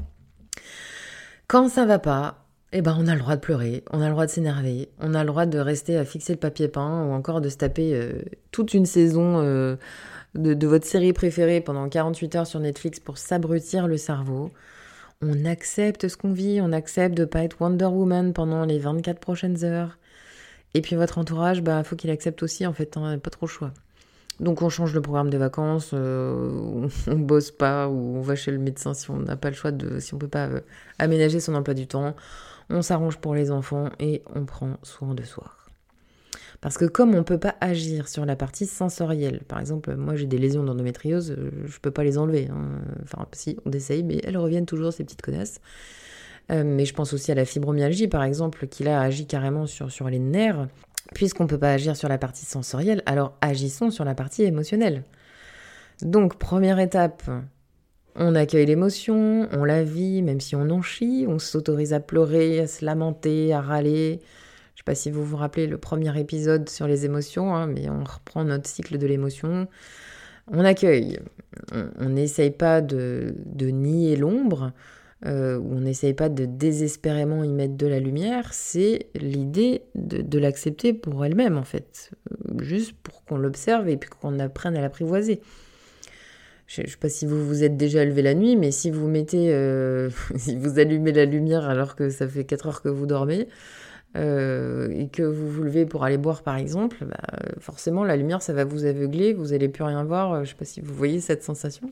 Quand 1.48 1.68
ça 1.68 1.86
va 1.86 2.00
pas, 2.00 2.44
eh 2.72 2.82
ben, 2.82 2.96
on 3.00 3.08
a 3.08 3.14
le 3.14 3.20
droit 3.20 3.36
de 3.36 3.42
pleurer, 3.42 3.84
on 3.92 4.02
a 4.02 4.06
le 4.06 4.12
droit 4.12 4.26
de 4.26 4.32
s'énerver, 4.32 4.90
on 5.00 5.14
a 5.14 5.22
le 5.22 5.28
droit 5.28 5.46
de 5.46 5.60
rester 5.60 5.98
à 5.98 6.06
fixer 6.06 6.34
le 6.34 6.40
papier 6.40 6.68
peint 6.68 7.06
ou 7.06 7.12
encore 7.12 7.40
de 7.40 7.50
se 7.50 7.58
taper 7.58 7.94
euh, 7.94 8.14
toute 8.52 8.74
une 8.74 8.86
saison 8.86 9.40
euh, 9.42 9.76
de, 10.34 10.68
votre 10.68 10.86
série 10.86 11.14
préférée 11.14 11.62
pendant 11.62 11.88
48 11.88 12.36
heures 12.36 12.48
sur 12.48 12.60
Netflix 12.60 13.00
pour 13.00 13.18
s'abrutir 13.18 13.88
le 13.88 13.98
cerveau. 13.98 14.52
On 15.24 15.46
accepte 15.46 16.08
ce 16.08 16.18
qu'on 16.18 16.32
vit, 16.32 16.60
on 16.62 16.72
accepte 16.72 17.16
de 17.16 17.26
pas 17.26 17.44
être 17.44 17.62
Wonder 17.62 17.86
Woman 17.86 18.34
pendant 18.34 18.66
les 18.66 18.80
24 18.80 19.20
prochaines 19.20 19.64
heures. 19.64 19.98
Et 20.74 20.82
puis 20.82 20.96
votre 20.96 21.18
entourage, 21.18 21.62
bah 21.62 21.84
faut 21.84 21.96
qu'il 21.96 22.10
accepte 22.10 22.44
aussi 22.44 22.66
en 22.66 22.74
fait, 22.74 22.98
hein, 22.98 23.18
pas 23.20 23.30
trop 23.30 23.46
le 23.46 23.52
choix. 23.52 23.72
Donc 24.40 24.62
on 24.62 24.70
change 24.70 24.94
le 24.94 25.02
programme 25.02 25.30
des 25.30 25.38
vacances, 25.38 25.92
euh, 25.94 26.88
on, 27.08 27.16
bosse 27.16 27.52
pas 27.52 27.88
ou 27.88 28.18
on 28.18 28.22
va 28.22 28.36
chez 28.36 28.52
le 28.52 28.58
médecin 28.58 28.94
si 28.94 29.10
on 29.12 29.18
n'a 29.18 29.36
pas 29.36 29.50
le 29.50 29.56
choix 29.56 29.72
de, 29.72 30.00
si 30.00 30.14
on 30.14 30.18
peut 30.18 30.28
pas 30.28 30.50
aménager 30.98 31.40
son 31.40 31.54
emploi 31.54 31.76
du 31.76 31.88
temps 31.88 32.16
on 32.70 32.82
s'arrange 32.82 33.18
pour 33.18 33.36
les 33.36 33.52
enfants 33.52 33.90
et 34.00 34.24
on 34.34 34.46
prend 34.46 34.78
soin 34.84 35.14
de 35.14 35.24
soi. 35.24 35.52
Parce 36.64 36.78
que 36.78 36.86
comme 36.86 37.14
on 37.14 37.18
ne 37.18 37.24
peut 37.24 37.38
pas 37.38 37.56
agir 37.60 38.08
sur 38.08 38.26
la 38.26 38.38
partie 38.38 38.66
sensorielle, 38.66 39.42
par 39.50 39.60
exemple, 39.60 39.98
moi 39.98 40.16
j'ai 40.16 40.28
des 40.28 40.38
lésions 40.38 40.64
d'endométriose, 40.64 41.32
euh, 41.32 41.52
je 41.66 41.76
ne 41.76 41.80
peux 41.82 41.92
pas 41.92 42.06
les 42.06 42.18
enlever. 42.18 42.48
Hein. 42.50 42.80
Enfin, 43.04 43.28
si, 43.34 43.58
on 43.66 43.72
essaye, 43.72 44.02
mais 44.02 44.22
elles 44.24 44.38
reviennent 44.38 44.66
toujours, 44.66 44.94
ces 44.94 45.04
petites 45.04 45.22
connasses. 45.22 45.60
Euh, 46.54 46.64
mais 46.66 46.86
je 46.86 46.94
pense 46.94 47.12
aussi 47.12 47.34
à 47.34 47.36
la 47.36 47.44
fibromyalgie, 47.44 48.08
par 48.08 48.24
exemple, 48.24 48.66
qui 48.68 48.86
là 48.86 49.02
agit 49.02 49.28
carrément 49.28 49.68
sur, 49.68 49.92
sur 49.92 50.08
les 50.10 50.20
nerfs. 50.20 50.70
Puisqu'on 51.14 51.44
ne 51.44 51.50
peut 51.50 51.60
pas 51.60 51.74
agir 51.74 51.98
sur 51.98 52.08
la 52.08 52.18
partie 52.18 52.46
sensorielle, 52.46 53.04
alors 53.08 53.36
agissons 53.42 53.92
sur 53.92 54.06
la 54.06 54.16
partie 54.16 54.44
émotionnelle. 54.44 55.04
Donc, 56.02 56.38
première 56.38 56.80
étape, 56.80 57.24
on 58.16 58.36
accueille 58.36 58.68
l'émotion, 58.68 59.50
on 59.52 59.66
la 59.66 59.84
vit, 59.84 60.22
même 60.22 60.40
si 60.40 60.56
on 60.56 60.70
en 60.70 60.82
chie, 60.82 61.26
on 61.28 61.40
s'autorise 61.40 61.92
à 61.92 62.00
pleurer, 62.00 62.62
à 62.62 62.68
se 62.68 62.86
lamenter, 62.86 63.52
à 63.52 63.60
râler. 63.60 64.22
Sais 64.84 64.92
pas 64.92 64.96
si 64.96 65.12
vous 65.12 65.24
vous 65.24 65.38
rappelez 65.38 65.66
le 65.66 65.78
premier 65.78 66.20
épisode 66.20 66.68
sur 66.68 66.88
les 66.88 67.06
émotions, 67.06 67.56
hein, 67.56 67.68
mais 67.68 67.90
on 67.90 68.04
reprend 68.04 68.44
notre 68.44 68.68
cycle 68.68 68.98
de 68.98 69.08
l'émotion. 69.08 69.70
On 70.52 70.66
accueille. 70.66 71.22
On 71.72 72.10
n'essaye 72.10 72.52
pas 72.52 72.82
de, 72.82 73.34
nier 73.62 74.18
l'ombre, 74.18 74.74
euh, 75.26 75.58
on 75.72 75.80
n'essaye 75.80 76.14
pas 76.14 76.28
de 76.28 76.44
désespérément 76.44 77.46
y 77.46 77.54
mettre 77.54 77.78
de 77.78 77.88
la 77.88 78.02
lumière. 78.02 78.50
C'est 78.52 79.08
l'idée 79.16 79.84
de, 79.96 80.38
l'accepter 80.38 80.92
pour 80.92 81.24
elle-même, 81.24 81.58
en 81.58 81.64
fait. 81.64 82.12
Juste 82.60 82.92
pour 83.04 83.24
qu'on 83.24 83.38
l'observe 83.38 83.88
et 83.88 83.96
puis 83.96 84.10
qu'on 84.10 84.38
apprenne 84.38 84.76
à 84.76 84.82
l'apprivoiser. 84.82 85.40
Je 86.68 86.82
ne 86.82 86.88
sais 86.88 86.98
pas 86.98 87.08
si 87.08 87.26
vous 87.26 87.48
vous 87.48 87.64
êtes 87.64 87.78
déjà 87.78 88.04
levé 88.04 88.22
la 88.22 88.34
nuit, 88.34 88.58
mais 88.58 88.72
si 88.72 88.92
vous 88.92 89.08
mettez, 89.08 89.54
euh, 89.54 90.10
si 90.36 90.58
vous 90.58 90.78
allumez 90.78 91.14
la 91.14 91.24
lumière 91.24 91.70
alors 91.70 91.96
que 91.96 92.10
ça 92.10 92.28
fait 92.28 92.44
4 92.44 92.68
heures 92.68 92.82
que 92.82 92.90
vous 92.90 93.06
dormez, 93.06 93.48
euh, 94.16 94.90
et 94.92 95.08
que 95.08 95.24
vous 95.24 95.50
vous 95.50 95.64
levez 95.64 95.86
pour 95.86 96.04
aller 96.04 96.18
boire 96.18 96.44
par 96.44 96.58
exemple, 96.58 97.06
bah, 97.06 97.40
forcément 97.60 98.04
la 98.04 98.16
lumière 98.16 98.42
ça 98.42 98.54
va 98.54 98.64
vous 98.64 98.86
aveugler, 98.86 99.34
vous 99.34 99.48
n'allez 99.48 99.70
plus 99.70 99.84
rien 99.84 100.04
voir. 100.04 100.36
Je 100.36 100.40
ne 100.42 100.46
sais 100.46 100.56
pas 100.56 100.66
si 100.66 100.82
vous 100.82 100.94
voyez 100.94 101.20
cette 101.20 101.44
sensation. 101.44 101.92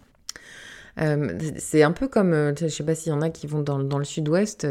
Euh, 1.00 1.40
c'est 1.58 1.84
un 1.84 1.92
peu 1.92 2.08
comme, 2.08 2.34
je 2.34 2.66
ne 2.66 2.70
sais 2.70 2.84
pas 2.84 2.96
s'il 2.96 3.12
y 3.12 3.16
en 3.16 3.22
a 3.22 3.30
qui 3.30 3.48
vont 3.48 3.62
dans, 3.62 3.98
le 3.98 4.04
sud-ouest, 4.04 4.68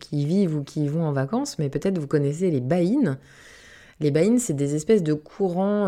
qui 0.00 0.22
y 0.22 0.26
vivent 0.26 0.56
ou 0.56 0.64
qui 0.64 0.84
y 0.84 0.88
vont 0.88 1.04
en 1.04 1.12
vacances, 1.12 1.58
mais 1.58 1.68
peut-être 1.68 1.98
vous 1.98 2.08
connaissez 2.08 2.50
les 2.50 2.60
baïnes. 2.60 3.18
Les 4.00 4.10
baïnes, 4.10 4.38
c'est 4.38 4.54
des 4.54 4.74
espèces 4.74 5.02
de 5.02 5.14
courants 5.14 5.86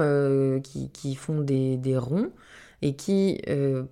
qui, 0.62 1.14
font 1.14 1.40
des, 1.40 1.97
ronds 1.97 2.31
et 2.83 2.95
qui 2.95 3.40
euh, 3.49 3.85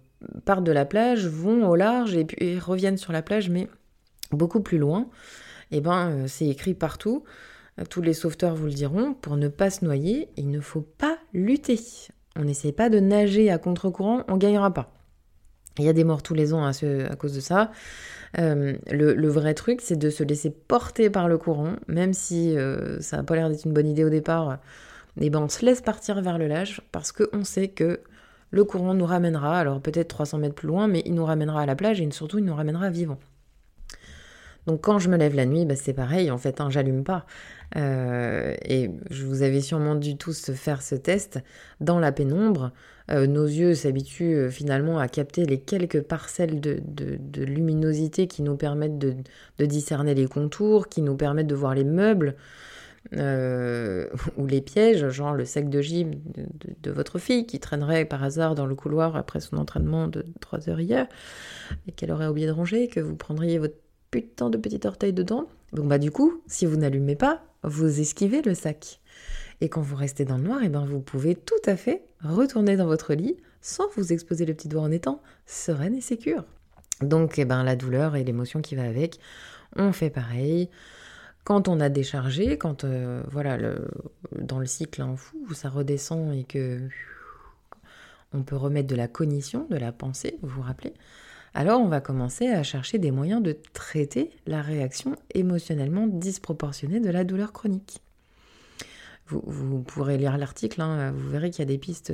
partent 0.44 0.64
de 0.64 0.72
la 0.72 0.84
plage, 0.84 1.26
vont 1.26 1.66
au 1.68 1.76
large 1.76 2.14
et 2.16 2.58
reviennent 2.58 2.98
sur 2.98 3.12
la 3.12 3.22
plage, 3.22 3.48
mais 3.48 3.68
beaucoup 4.32 4.60
plus 4.60 4.78
loin. 4.78 5.08
Eh 5.70 5.80
ben, 5.80 6.10
euh, 6.10 6.24
c'est 6.26 6.46
écrit 6.46 6.74
partout. 6.74 7.24
Tous 7.88 8.02
les 8.02 8.12
sauveteurs 8.12 8.54
vous 8.54 8.66
le 8.66 8.72
diront. 8.72 9.14
Pour 9.14 9.36
ne 9.36 9.48
pas 9.48 9.70
se 9.70 9.84
noyer, 9.84 10.28
il 10.36 10.50
ne 10.50 10.60
faut 10.60 10.82
pas 10.82 11.16
lutter. 11.32 11.78
On 12.36 12.44
n'essaye 12.44 12.72
pas 12.72 12.90
de 12.90 13.00
nager 13.00 13.50
à 13.50 13.58
contre-courant, 13.58 14.24
on 14.28 14.36
gagnera 14.36 14.72
pas. 14.74 14.92
Il 15.78 15.84
y 15.84 15.88
a 15.88 15.92
des 15.92 16.04
morts 16.04 16.22
tous 16.22 16.34
les 16.34 16.52
ans 16.52 16.66
à, 16.66 16.72
cause 17.16 17.34
de 17.34 17.40
ça. 17.40 17.70
Euh, 18.38 18.74
le, 18.90 19.28
vrai 19.28 19.54
truc, 19.54 19.80
c'est 19.80 19.96
de 19.96 20.10
se 20.10 20.22
laisser 20.22 20.50
porter 20.50 21.08
par 21.08 21.28
le 21.28 21.38
courant, 21.38 21.76
même 21.88 22.12
si 22.12 22.54
ça 23.00 23.16
n'a 23.16 23.22
pas 23.22 23.36
l'air 23.36 23.48
d'être 23.48 23.64
une 23.64 23.72
bonne 23.72 23.88
idée 23.88 24.04
au 24.04 24.10
départ. 24.10 24.58
Eh 25.18 25.30
ben, 25.30 25.40
on 25.40 25.48
se 25.48 25.64
laisse 25.64 25.80
partir 25.80 26.20
vers 26.20 26.38
le 26.38 26.48
large 26.48 26.82
parce 26.92 27.12
qu'on 27.12 27.44
sait 27.44 27.68
que 27.68 28.00
le 28.50 28.64
courant 28.64 28.94
nous 28.94 29.06
ramènera, 29.06 29.58
alors 29.58 29.80
peut-être 29.80 30.08
300 30.08 30.38
mètres 30.38 30.54
plus 30.54 30.68
loin, 30.68 30.88
mais 30.88 31.02
il 31.06 31.14
nous 31.14 31.24
ramènera 31.24 31.62
à 31.62 31.66
la 31.66 31.76
plage 31.76 32.00
et 32.00 32.10
surtout 32.10 32.38
il 32.38 32.44
nous 32.44 32.54
ramènera 32.54 32.90
vivant. 32.90 33.18
Donc 34.66 34.82
quand 34.82 34.98
je 34.98 35.08
me 35.08 35.16
lève 35.16 35.34
la 35.34 35.46
nuit, 35.46 35.64
bah, 35.64 35.76
c'est 35.76 35.92
pareil, 35.92 36.30
en 36.30 36.38
fait, 36.38 36.60
hein, 36.60 36.70
j'allume 36.70 37.04
pas. 37.04 37.26
Euh, 37.76 38.54
et 38.64 38.90
je 39.10 39.24
vous 39.24 39.42
avais 39.42 39.60
sûrement 39.60 39.94
dû 39.94 40.16
tous 40.16 40.52
faire 40.52 40.82
ce 40.82 40.94
test. 40.94 41.40
Dans 41.80 41.98
la 41.98 42.12
pénombre, 42.12 42.72
euh, 43.10 43.26
nos 43.26 43.46
yeux 43.46 43.74
s'habituent 43.74 44.36
euh, 44.36 44.50
finalement 44.50 44.98
à 44.98 45.08
capter 45.08 45.46
les 45.46 45.60
quelques 45.60 46.02
parcelles 46.02 46.60
de, 46.60 46.80
luminosité 47.36 48.26
qui 48.26 48.42
nous 48.42 48.56
permettent 48.56 48.98
de, 48.98 49.14
discerner 49.64 50.14
les 50.14 50.26
contours, 50.26 50.88
qui 50.88 51.02
nous 51.02 51.16
permettent 51.16 51.46
de 51.46 51.54
voir 51.54 51.74
les 51.74 51.84
meubles, 51.84 52.34
ou 53.12 54.46
les 54.46 54.60
pièges, 54.60 55.08
genre 55.08 55.32
le 55.32 55.46
sac 55.46 55.70
de 55.70 55.80
gym 55.80 56.10
de, 56.82 56.90
votre 56.90 57.18
fille 57.18 57.46
qui 57.46 57.58
traînerait 57.58 58.04
par 58.04 58.22
hasard 58.22 58.54
dans 58.54 58.66
le 58.66 58.74
couloir 58.74 59.16
après 59.16 59.40
son 59.40 59.56
entraînement 59.56 60.06
de 60.06 60.26
3 60.40 60.68
heures 60.68 60.80
hier 60.80 61.06
et 61.88 61.92
qu'elle 61.92 62.12
aurait 62.12 62.26
oublié 62.26 62.46
de 62.46 62.52
ranger, 62.52 62.88
que 62.88 63.00
vous 63.00 63.16
prendriez 63.16 63.58
votre 63.58 63.76
putain 64.10 64.50
de 64.50 64.58
petit 64.58 64.86
orteil 64.86 65.12
dedans. 65.12 65.48
Bon 65.72 65.86
bah 65.86 65.98
du 65.98 66.10
coup, 66.10 66.42
si 66.46 66.66
vous 66.66 66.76
n'allumez 66.76 67.16
pas, 67.16 67.42
vous 67.62 68.00
esquivez 68.00 68.42
le 68.42 68.54
sac. 68.54 69.00
Et 69.60 69.68
quand 69.68 69.82
vous 69.82 69.96
restez 69.96 70.24
dans 70.24 70.38
le 70.38 70.44
noir, 70.44 70.62
et 70.62 70.66
eh 70.66 70.68
ben 70.68 70.84
vous 70.84 71.00
pouvez 71.00 71.34
tout 71.34 71.54
à 71.66 71.76
fait 71.76 72.02
retourner 72.22 72.76
dans 72.76 72.86
votre 72.86 73.14
lit 73.14 73.36
sans 73.60 73.84
vous 73.96 74.12
exposer 74.12 74.46
le 74.46 74.54
petit 74.54 74.68
doigt 74.68 74.82
en 74.82 74.90
étant 74.90 75.20
sereine 75.46 75.94
et 75.94 76.00
sécure. 76.00 76.44
Donc 77.02 77.38
et 77.38 77.42
eh 77.42 77.44
ben 77.44 77.62
la 77.62 77.76
douleur 77.76 78.16
et 78.16 78.24
l'émotion 78.24 78.62
qui 78.62 78.74
va 78.74 78.84
avec, 78.84 79.18
on 79.76 79.92
fait 79.92 80.10
pareil. 80.10 80.70
Quand 81.44 81.68
on 81.68 81.80
a 81.80 81.88
déchargé, 81.88 82.58
quand 82.58 82.84
euh, 82.84 83.22
voilà, 83.30 83.58
dans 84.38 84.58
le 84.58 84.66
cycle 84.66 85.02
en 85.02 85.16
fou, 85.16 85.38
où 85.48 85.54
ça 85.54 85.68
redescend 85.68 86.34
et 86.34 86.44
que 86.44 86.80
on 88.32 88.42
peut 88.42 88.56
remettre 88.56 88.88
de 88.88 88.94
la 88.94 89.08
cognition, 89.08 89.66
de 89.70 89.76
la 89.76 89.92
pensée, 89.92 90.38
vous 90.42 90.48
vous 90.48 90.62
rappelez, 90.62 90.94
alors 91.54 91.80
on 91.80 91.88
va 91.88 92.00
commencer 92.00 92.48
à 92.48 92.62
chercher 92.62 92.98
des 92.98 93.10
moyens 93.10 93.42
de 93.42 93.56
traiter 93.72 94.30
la 94.46 94.62
réaction 94.62 95.16
émotionnellement 95.34 96.06
disproportionnée 96.06 97.00
de 97.00 97.10
la 97.10 97.24
douleur 97.24 97.52
chronique. 97.52 98.00
Vous, 99.26 99.80
pourrez 99.82 100.18
lire 100.18 100.36
l'article, 100.38 100.80
hein, 100.80 101.12
vous 101.12 101.30
verrez 101.30 101.50
qu'il 101.50 101.60
y 101.60 101.62
a 101.62 101.66
des 101.66 101.78
pistes, 101.78 102.12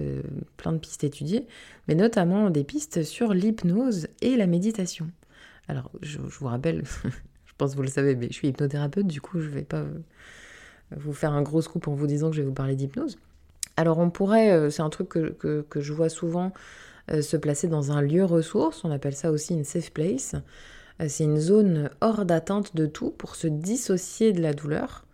plein 0.58 0.72
de 0.72 0.78
pistes 0.78 1.02
étudiées, 1.02 1.46
mais 1.88 1.94
notamment 1.94 2.50
des 2.50 2.62
pistes 2.62 3.04
sur 3.04 3.32
l'hypnose 3.32 4.08
et 4.20 4.36
la 4.36 4.46
méditation. 4.46 5.10
Alors, 5.68 5.90
je 6.02 6.18
vous 6.18 6.46
rappelle, 6.46 6.84
je 7.04 7.52
pense 7.58 7.72
que 7.72 7.76
vous 7.76 7.82
le 7.82 7.88
savez, 7.88 8.14
mais 8.14 8.28
je 8.28 8.34
suis 8.34 8.48
hypnothérapeute, 8.48 9.06
du 9.06 9.20
coup, 9.20 9.40
je 9.40 9.48
ne 9.48 9.54
vais 9.54 9.64
pas 9.64 9.80
euh, 9.80 9.98
vous 10.96 11.12
faire 11.12 11.32
un 11.32 11.42
gros 11.42 11.62
scoop 11.62 11.88
en 11.88 11.94
vous 11.94 12.06
disant 12.06 12.30
que 12.30 12.36
je 12.36 12.42
vais 12.42 12.46
vous 12.46 12.54
parler 12.54 12.76
d'hypnose. 12.76 13.18
Alors, 13.76 13.98
on 13.98 14.10
pourrait, 14.10 14.52
euh, 14.52 14.70
c'est 14.70 14.82
un 14.82 14.90
truc 14.90 15.08
que, 15.08 15.64
je 15.74 15.92
vois 15.92 16.08
souvent, 16.08 16.46
euh, 16.46 16.50
se 17.08 17.36
placer 17.36 17.68
dans 17.68 17.92
un 17.92 18.02
lieu 18.02 18.24
ressource, 18.24 18.84
on 18.84 18.90
appelle 18.90 19.14
ça 19.14 19.30
aussi 19.30 19.54
une 19.54 19.64
safe 19.64 19.92
place. 19.92 20.34
c'est 21.06 21.24
une 21.24 21.38
zone 21.38 21.90
hors 22.00 22.24
d'atteinte 22.24 22.74
de 22.74 22.86
tout 22.86 23.10
pour 23.10 23.36
se 23.36 23.46
dissocier 23.46 24.32
de 24.32 24.42
la 24.42 24.52
douleur. 24.52 25.04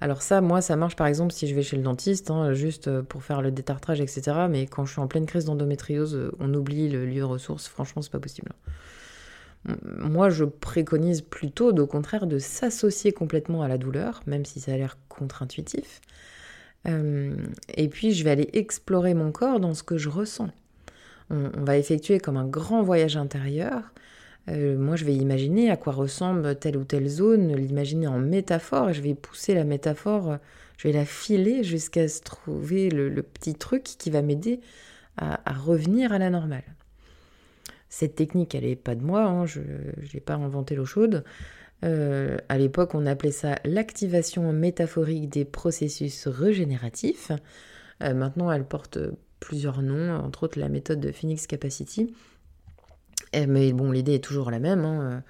Alors 0.00 0.22
ça, 0.22 0.40
moi, 0.40 0.60
ça 0.60 0.76
marche 0.76 0.94
par 0.94 1.06
exemple 1.06 1.32
si 1.32 1.46
je 1.48 1.54
vais 1.54 1.62
chez 1.62 1.76
le 1.76 1.82
dentiste, 1.82 2.30
hein, 2.30 2.52
juste 2.52 3.00
pour 3.02 3.22
faire 3.22 3.42
le 3.42 3.50
détartrage, 3.50 4.00
etc. 4.00 4.46
Mais 4.48 4.66
quand 4.66 4.84
je 4.84 4.92
suis 4.92 5.00
en 5.00 5.08
pleine 5.08 5.26
crise 5.26 5.46
d'endométriose, 5.46 6.30
on 6.38 6.52
oublie 6.54 6.88
le 6.88 7.04
lieu 7.06 7.24
ressource, 7.24 7.66
franchement, 7.66 8.02
c'est 8.02 8.12
pas 8.12 8.20
possible. 8.20 8.52
Moi, 9.84 10.30
je 10.30 10.44
préconise 10.44 11.22
plutôt, 11.22 11.70
au 11.72 11.86
contraire, 11.86 12.26
de 12.26 12.38
s'associer 12.38 13.12
complètement 13.12 13.62
à 13.62 13.68
la 13.68 13.76
douleur, 13.76 14.22
même 14.26 14.44
si 14.44 14.60
ça 14.60 14.72
a 14.72 14.76
l'air 14.76 14.96
contre-intuitif. 15.08 16.00
Euh, 16.86 17.34
et 17.74 17.88
puis, 17.88 18.12
je 18.12 18.24
vais 18.24 18.30
aller 18.30 18.48
explorer 18.52 19.14
mon 19.14 19.32
corps 19.32 19.60
dans 19.60 19.74
ce 19.74 19.82
que 19.82 19.98
je 19.98 20.08
ressens. 20.08 20.50
On, 21.30 21.50
va 21.64 21.76
effectuer 21.76 22.18
comme 22.20 22.36
un 22.36 22.46
grand 22.46 22.82
voyage 22.82 23.16
intérieur. 23.16 23.92
Euh, 24.48 24.78
moi, 24.78 24.96
je 24.96 25.04
vais 25.04 25.14
imaginer 25.14 25.70
à 25.70 25.76
quoi 25.76 25.92
ressemble 25.92 26.56
telle 26.56 26.76
ou 26.76 26.84
telle 26.84 27.08
zone, 27.08 27.54
l'imaginer 27.54 28.06
en 28.06 28.18
métaphore, 28.18 28.90
et 28.90 28.94
je 28.94 29.02
vais 29.02 29.14
pousser 29.14 29.54
la 29.54 29.64
métaphore, 29.64 30.38
je 30.78 30.88
vais 30.88 30.94
la 30.94 31.04
filer 31.04 31.62
jusqu'à 31.64 32.08
se 32.08 32.22
trouver 32.22 32.88
le, 32.88 33.22
petit 33.22 33.54
truc 33.54 33.82
qui 33.84 34.10
va 34.10 34.22
m'aider 34.22 34.60
à 35.16 35.52
revenir 35.52 36.12
à 36.12 36.18
la 36.18 36.30
normale. 36.30 36.62
Cette 37.88 38.14
technique, 38.14 38.54
elle 38.54 38.64
n'est 38.64 38.76
pas 38.76 38.94
de 38.94 39.02
moi, 39.02 39.24
hein, 39.24 39.46
je 39.46 39.60
n'ai 39.60 40.20
pas 40.20 40.34
inventé 40.34 40.76
l'eau 40.76 40.84
chaude. 40.84 41.24
Euh, 41.84 42.36
à 42.48 42.58
l'époque, 42.58 42.94
on 42.94 43.06
appelait 43.06 43.32
ça 43.32 43.56
l'activation 43.64 44.52
métaphorique 44.52 45.28
des 45.28 45.44
processus 45.44 46.26
régénératifs. 46.26 47.32
Euh, 48.02 48.14
maintenant, 48.14 48.50
elle 48.50 48.64
porte 48.64 48.98
plusieurs 49.40 49.82
noms, 49.82 50.16
entre 50.16 50.44
autres 50.44 50.58
la 50.58 50.68
méthode 50.68 51.00
de 51.00 51.12
Phoenix 51.12 51.46
Capacity. 51.46 52.14
mais 53.34 53.72
bon, 53.72 53.90
l'idée 53.92 54.14
est 54.14 54.24
toujours 54.24 54.50
la 54.50 54.58
même. 54.58 54.84
Hein. 54.84 55.22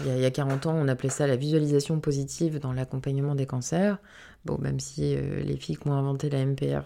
Il 0.00 0.18
y, 0.18 0.24
a, 0.24 0.30
40 0.30 0.66
ans, 0.66 0.74
on 0.74 0.88
appelait 0.88 1.10
ça 1.10 1.26
la 1.26 1.36
visualisation 1.36 2.00
positive 2.00 2.58
dans 2.58 2.72
l'accompagnement 2.72 3.34
des 3.34 3.44
cancers. 3.44 3.98
Bon, 4.46 4.56
même 4.58 4.80
si 4.80 5.14
les 5.14 5.56
filles 5.58 5.76
qui 5.76 5.86
ont 5.86 5.92
inventé 5.92 6.30
la 6.30 6.46
MPR 6.46 6.80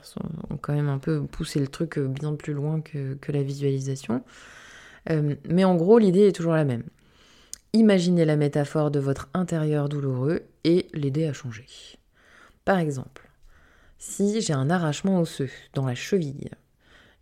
ont 0.50 0.56
quand 0.56 0.74
même 0.74 0.88
un 0.88 0.98
peu 0.98 1.22
poussé 1.22 1.60
le 1.60 1.68
truc 1.68 2.00
bien 2.00 2.34
plus 2.34 2.52
loin 2.52 2.80
que, 2.80 3.16
la 3.28 3.42
visualisation. 3.44 4.24
mais 5.08 5.62
en 5.62 5.76
gros, 5.76 5.98
l'idée 5.98 6.26
est 6.26 6.32
toujours 6.32 6.54
la 6.54 6.64
même. 6.64 6.82
Imaginez 7.76 8.24
la 8.24 8.36
métaphore 8.36 8.90
de 8.90 8.98
votre 8.98 9.28
intérieur 9.34 9.88
douloureux 9.88 10.42
et 10.64 10.88
l'aider 10.94 11.26
à 11.26 11.32
changer. 11.32 11.66
Par 12.64 12.78
exemple, 12.78 13.28
si 13.98 14.40
j'ai 14.40 14.54
un 14.54 14.70
arrachement 14.70 15.20
osseux 15.20 15.50
dans 15.74 15.86
la 15.86 15.94
cheville, 15.94 16.48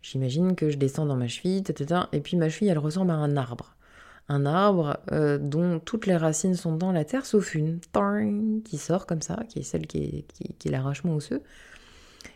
j'imagine 0.05 0.55
que 0.55 0.69
je 0.69 0.77
descends 0.77 1.05
dans 1.05 1.15
ma 1.15 1.27
cheville. 1.27 1.63
Et 2.11 2.19
puis 2.21 2.37
ma 2.37 2.49
cheville, 2.49 2.69
elle 2.69 2.79
ressemble 2.79 3.11
à 3.11 3.15
un 3.15 3.35
arbre. 3.37 3.75
Un 4.29 4.45
arbre 4.45 4.97
euh, 5.11 5.37
dont 5.37 5.79
toutes 5.79 6.07
les 6.07 6.17
racines 6.17 6.55
sont 6.55 6.75
dans 6.75 6.91
la 6.91 7.05
terre, 7.05 7.25
sauf 7.25 7.53
une, 7.53 7.79
qui 8.63 8.77
sort 8.77 9.05
comme 9.05 9.21
ça, 9.21 9.39
qui 9.49 9.59
est 9.59 9.63
celle 9.63 9.87
qui 9.87 10.25
est, 10.41 10.69
l'arrachement 10.69 11.15
osseux. 11.15 11.41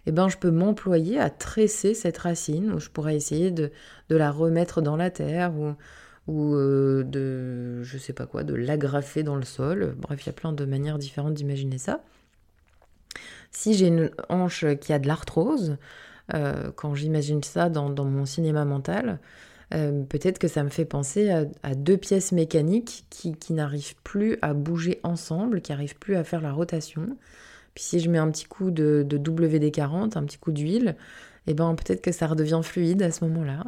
Eh 0.06 0.12
ben, 0.12 0.30
je 0.30 0.38
peux 0.38 0.52
m'employer 0.52 1.20
à 1.20 1.30
tresser 1.30 1.94
cette 1.94 2.18
racine, 2.20 2.72
ou 2.74 2.80
je 2.80 2.90
pourrais 2.90 3.16
essayer 3.16 3.52
de, 3.52 3.72
la 4.10 4.32
remettre 4.32 4.82
dans 4.82 4.96
la 4.96 5.10
terre, 5.10 5.52
ou, 5.56 5.74
ou 6.28 6.56
euh, 6.56 7.04
de, 7.04 7.82
je 7.84 7.98
sais 7.98 8.14
pas 8.14 8.28
quoi, 8.28 8.44
de 8.44 8.54
l'agrafer 8.54 9.24
dans 9.24 9.36
le 9.36 9.46
sol. 9.46 9.96
Bref, 9.98 10.24
il 10.24 10.28
y 10.28 10.30
a 10.30 10.34
plein 10.34 10.54
de 10.54 10.66
manières 10.66 11.00
différentes 11.00 11.34
d'imaginer 11.34 11.80
ça. 11.80 12.04
Si 13.52 13.74
j'ai 13.74 13.88
une 13.88 14.12
hanche 14.30 14.64
qui 14.80 14.94
a 14.94 15.00
de 15.00 15.08
l'arthrose, 15.08 15.78
euh, 16.34 16.72
quand 16.76 16.96
j'imagine 16.96 17.44
ça 17.44 17.70
dans, 17.70 17.90
mon 18.06 18.26
cinéma 18.26 18.66
mental, 18.66 19.20
euh, 19.74 20.04
peut-être 20.04 20.40
que 20.40 20.48
ça 20.48 20.64
me 20.64 20.70
fait 20.70 20.86
penser 20.86 21.30
à, 21.30 21.76
deux 21.76 21.98
pièces 21.98 22.32
mécaniques 22.32 23.06
qui, 23.10 23.54
n'arrivent 23.54 23.96
plus 24.04 24.38
à 24.42 24.54
bouger 24.54 25.00
ensemble, 25.04 25.62
qui 25.62 25.72
n'arrivent 25.72 25.98
plus 25.98 26.16
à 26.16 26.24
faire 26.24 26.42
la 26.42 26.52
rotation. 26.52 27.18
Puis 27.76 27.84
si 27.84 28.00
je 28.00 28.10
mets 28.10 28.18
un 28.18 28.30
petit 28.32 28.46
coup 28.46 28.72
de, 28.72 29.06
WD-40, 29.10 30.18
un 30.18 30.24
petit 30.24 30.38
coup 30.38 30.52
d'huile, 30.52 30.96
eh 31.48 31.54
ben 31.54 31.76
peut-être 31.76 32.02
que 32.02 32.12
ça 32.12 32.28
redevient 32.28 32.62
fluide 32.64 33.02
à 33.02 33.12
ce 33.12 33.24
moment-là. 33.26 33.64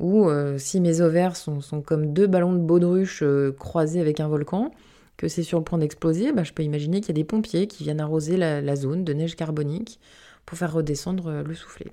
Ou 0.00 0.28
euh, 0.28 0.58
si 0.58 0.80
mes 0.80 1.00
ovaires 1.00 1.36
sont, 1.36 1.60
comme 1.84 2.12
deux 2.12 2.26
ballons 2.26 2.52
de 2.52 2.58
baudruche 2.58 3.22
croisés 3.58 4.00
avec 4.00 4.20
un 4.20 4.28
volcan, 4.28 4.72
que 5.16 5.28
c'est 5.28 5.42
sur 5.42 5.58
le 5.58 5.64
point 5.64 5.78
d'exploser, 5.78 6.32
bah, 6.32 6.44
je 6.44 6.52
peux 6.52 6.62
imaginer 6.62 7.00
qu'il 7.00 7.08
y 7.08 7.12
a 7.12 7.20
des 7.20 7.24
pompiers 7.24 7.66
qui 7.66 7.84
viennent 7.84 8.00
arroser 8.00 8.36
la, 8.36 8.76
zone 8.76 9.04
de 9.04 9.12
neige 9.12 9.36
carbonique 9.36 10.00
pour 10.46 10.58
faire 10.58 10.72
redescendre 10.72 11.28
euh, 11.28 11.42
le 11.42 11.54
soufflet. 11.54 11.92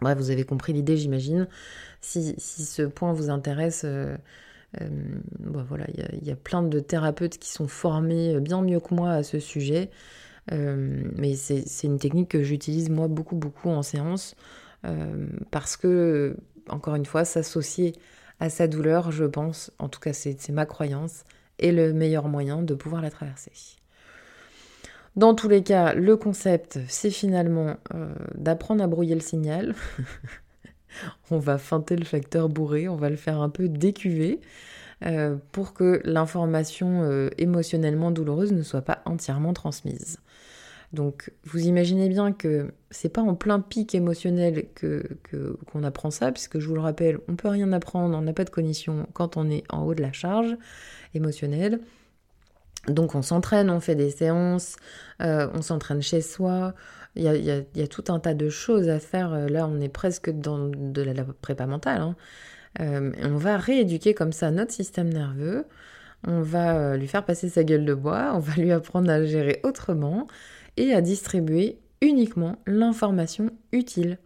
Bref, 0.00 0.18
vous 0.18 0.30
avez 0.30 0.44
compris 0.44 0.72
l'idée, 0.72 0.96
j'imagine. 0.96 1.48
Si, 2.00 2.34
ce 2.38 2.82
point 2.82 3.12
vous 3.12 3.30
intéresse, 3.30 3.82
euh, 3.84 4.16
euh, 4.80 4.88
bah, 5.38 5.64
voilà, 5.68 5.86
il 5.90 6.26
y, 6.26 6.30
a 6.30 6.36
plein 6.36 6.62
de 6.62 6.80
thérapeutes 6.80 7.38
qui 7.38 7.50
sont 7.50 7.68
formés 7.68 8.40
bien 8.40 8.62
mieux 8.62 8.80
que 8.80 8.94
moi 8.94 9.12
à 9.12 9.22
ce 9.22 9.38
sujet. 9.38 9.90
mais 10.50 11.36
c'est 11.36 11.86
une 11.86 11.98
technique 11.98 12.30
que 12.30 12.42
j'utilise 12.42 12.88
moi 12.88 13.06
beaucoup, 13.06 13.36
beaucoup 13.36 13.68
en 13.68 13.82
séance 13.82 14.34
parce 15.52 15.76
que, 15.76 16.36
encore 16.68 16.96
une 16.96 17.06
fois, 17.06 17.24
s'associer 17.24 17.92
à 18.40 18.50
sa 18.50 18.66
douleur, 18.66 19.12
je 19.12 19.24
pense, 19.24 19.70
en 19.78 19.88
tout 19.88 20.00
cas 20.00 20.12
c'est 20.12 20.48
ma 20.48 20.66
croyance, 20.66 21.22
est 21.60 21.70
le 21.70 21.92
meilleur 21.92 22.26
moyen 22.26 22.62
de 22.62 22.74
pouvoir 22.74 23.02
la 23.02 23.10
traverser. 23.10 23.52
Dans 25.14 25.34
tous 25.34 25.48
les 25.48 25.62
cas, 25.62 25.92
le 25.92 26.16
concept, 26.16 26.78
c'est 26.88 27.10
finalement 27.10 27.76
euh, 27.94 28.14
d'apprendre 28.34 28.82
à 28.82 28.86
brouiller 28.86 29.14
le 29.14 29.20
signal. 29.20 29.74
on 31.30 31.38
va 31.38 31.58
feinter 31.58 31.96
le 31.96 32.04
facteur 32.04 32.48
bourré, 32.48 32.88
on 32.88 32.96
va 32.96 33.10
le 33.10 33.16
faire 33.16 33.40
un 33.40 33.50
peu 33.50 33.68
décuver 33.68 34.40
euh, 35.04 35.36
pour 35.52 35.74
que 35.74 36.00
l'information 36.04 37.02
euh, 37.02 37.28
émotionnellement 37.36 38.10
douloureuse 38.10 38.52
ne 38.52 38.62
soit 38.62 38.82
pas 38.82 39.02
entièrement 39.04 39.52
transmise. 39.52 40.18
Donc 40.94 41.32
vous 41.44 41.66
imaginez 41.66 42.08
bien 42.08 42.32
que 42.32 42.72
c'est 42.90 43.08
pas 43.08 43.22
en 43.22 43.34
plein 43.34 43.60
pic 43.60 43.94
émotionnel 43.94 44.66
que 44.74 45.18
qu'on 45.66 45.84
apprend 45.84 46.10
ça, 46.10 46.32
puisque 46.32 46.58
je 46.58 46.68
vous 46.68 46.74
le 46.74 46.82
rappelle, 46.82 47.18
on 47.28 47.36
peut 47.36 47.48
rien 47.48 47.72
apprendre, 47.72 48.16
on 48.16 48.22
n'a 48.22 48.34
pas 48.34 48.44
de 48.44 48.50
cognition 48.50 49.06
quand 49.14 49.36
on 49.36 49.48
est 49.50 49.64
en 49.70 49.84
haut 49.84 49.94
de 49.94 50.02
la 50.02 50.12
charge 50.12 50.56
émotionnelle. 51.14 51.80
Donc 52.88 53.14
on 53.14 53.22
s'entraîne, 53.22 53.70
on 53.70 53.80
fait 53.80 53.94
des 53.94 54.10
séances, 54.10 54.76
euh, 55.20 55.48
on 55.54 55.62
s'entraîne 55.62 56.02
chez 56.02 56.20
soi. 56.20 56.74
Il 57.14 57.22
y, 57.22 57.82
a, 57.82 57.86
tout 57.86 58.04
un 58.08 58.18
tas 58.18 58.34
de 58.34 58.48
choses 58.48 58.88
à 58.88 58.98
faire. 58.98 59.32
Euh, 59.34 59.46
là, 59.46 59.68
on 59.68 59.80
est 59.80 59.90
presque 59.90 60.30
dans 60.30 60.68
de 60.68 61.02
la, 61.02 61.24
prépa 61.24 61.66
mentale. 61.66 62.00
Hein. 62.00 62.16
Euh, 62.80 63.12
on 63.22 63.36
va 63.36 63.58
rééduquer 63.58 64.14
comme 64.14 64.32
ça 64.32 64.50
notre 64.50 64.72
système 64.72 65.12
nerveux. 65.12 65.66
On 66.26 66.40
va 66.40 66.96
lui 66.96 67.08
faire 67.08 67.24
passer 67.24 67.48
sa 67.48 67.64
gueule 67.64 67.84
de 67.84 67.94
bois. 67.94 68.32
On 68.34 68.38
va 68.38 68.54
lui 68.54 68.72
apprendre 68.72 69.10
à 69.10 69.24
gérer 69.24 69.60
autrement 69.62 70.26
et 70.76 70.94
à 70.94 71.00
distribuer 71.00 71.78
uniquement 72.00 72.56
l'information 72.66 73.50
utile, 73.72 74.18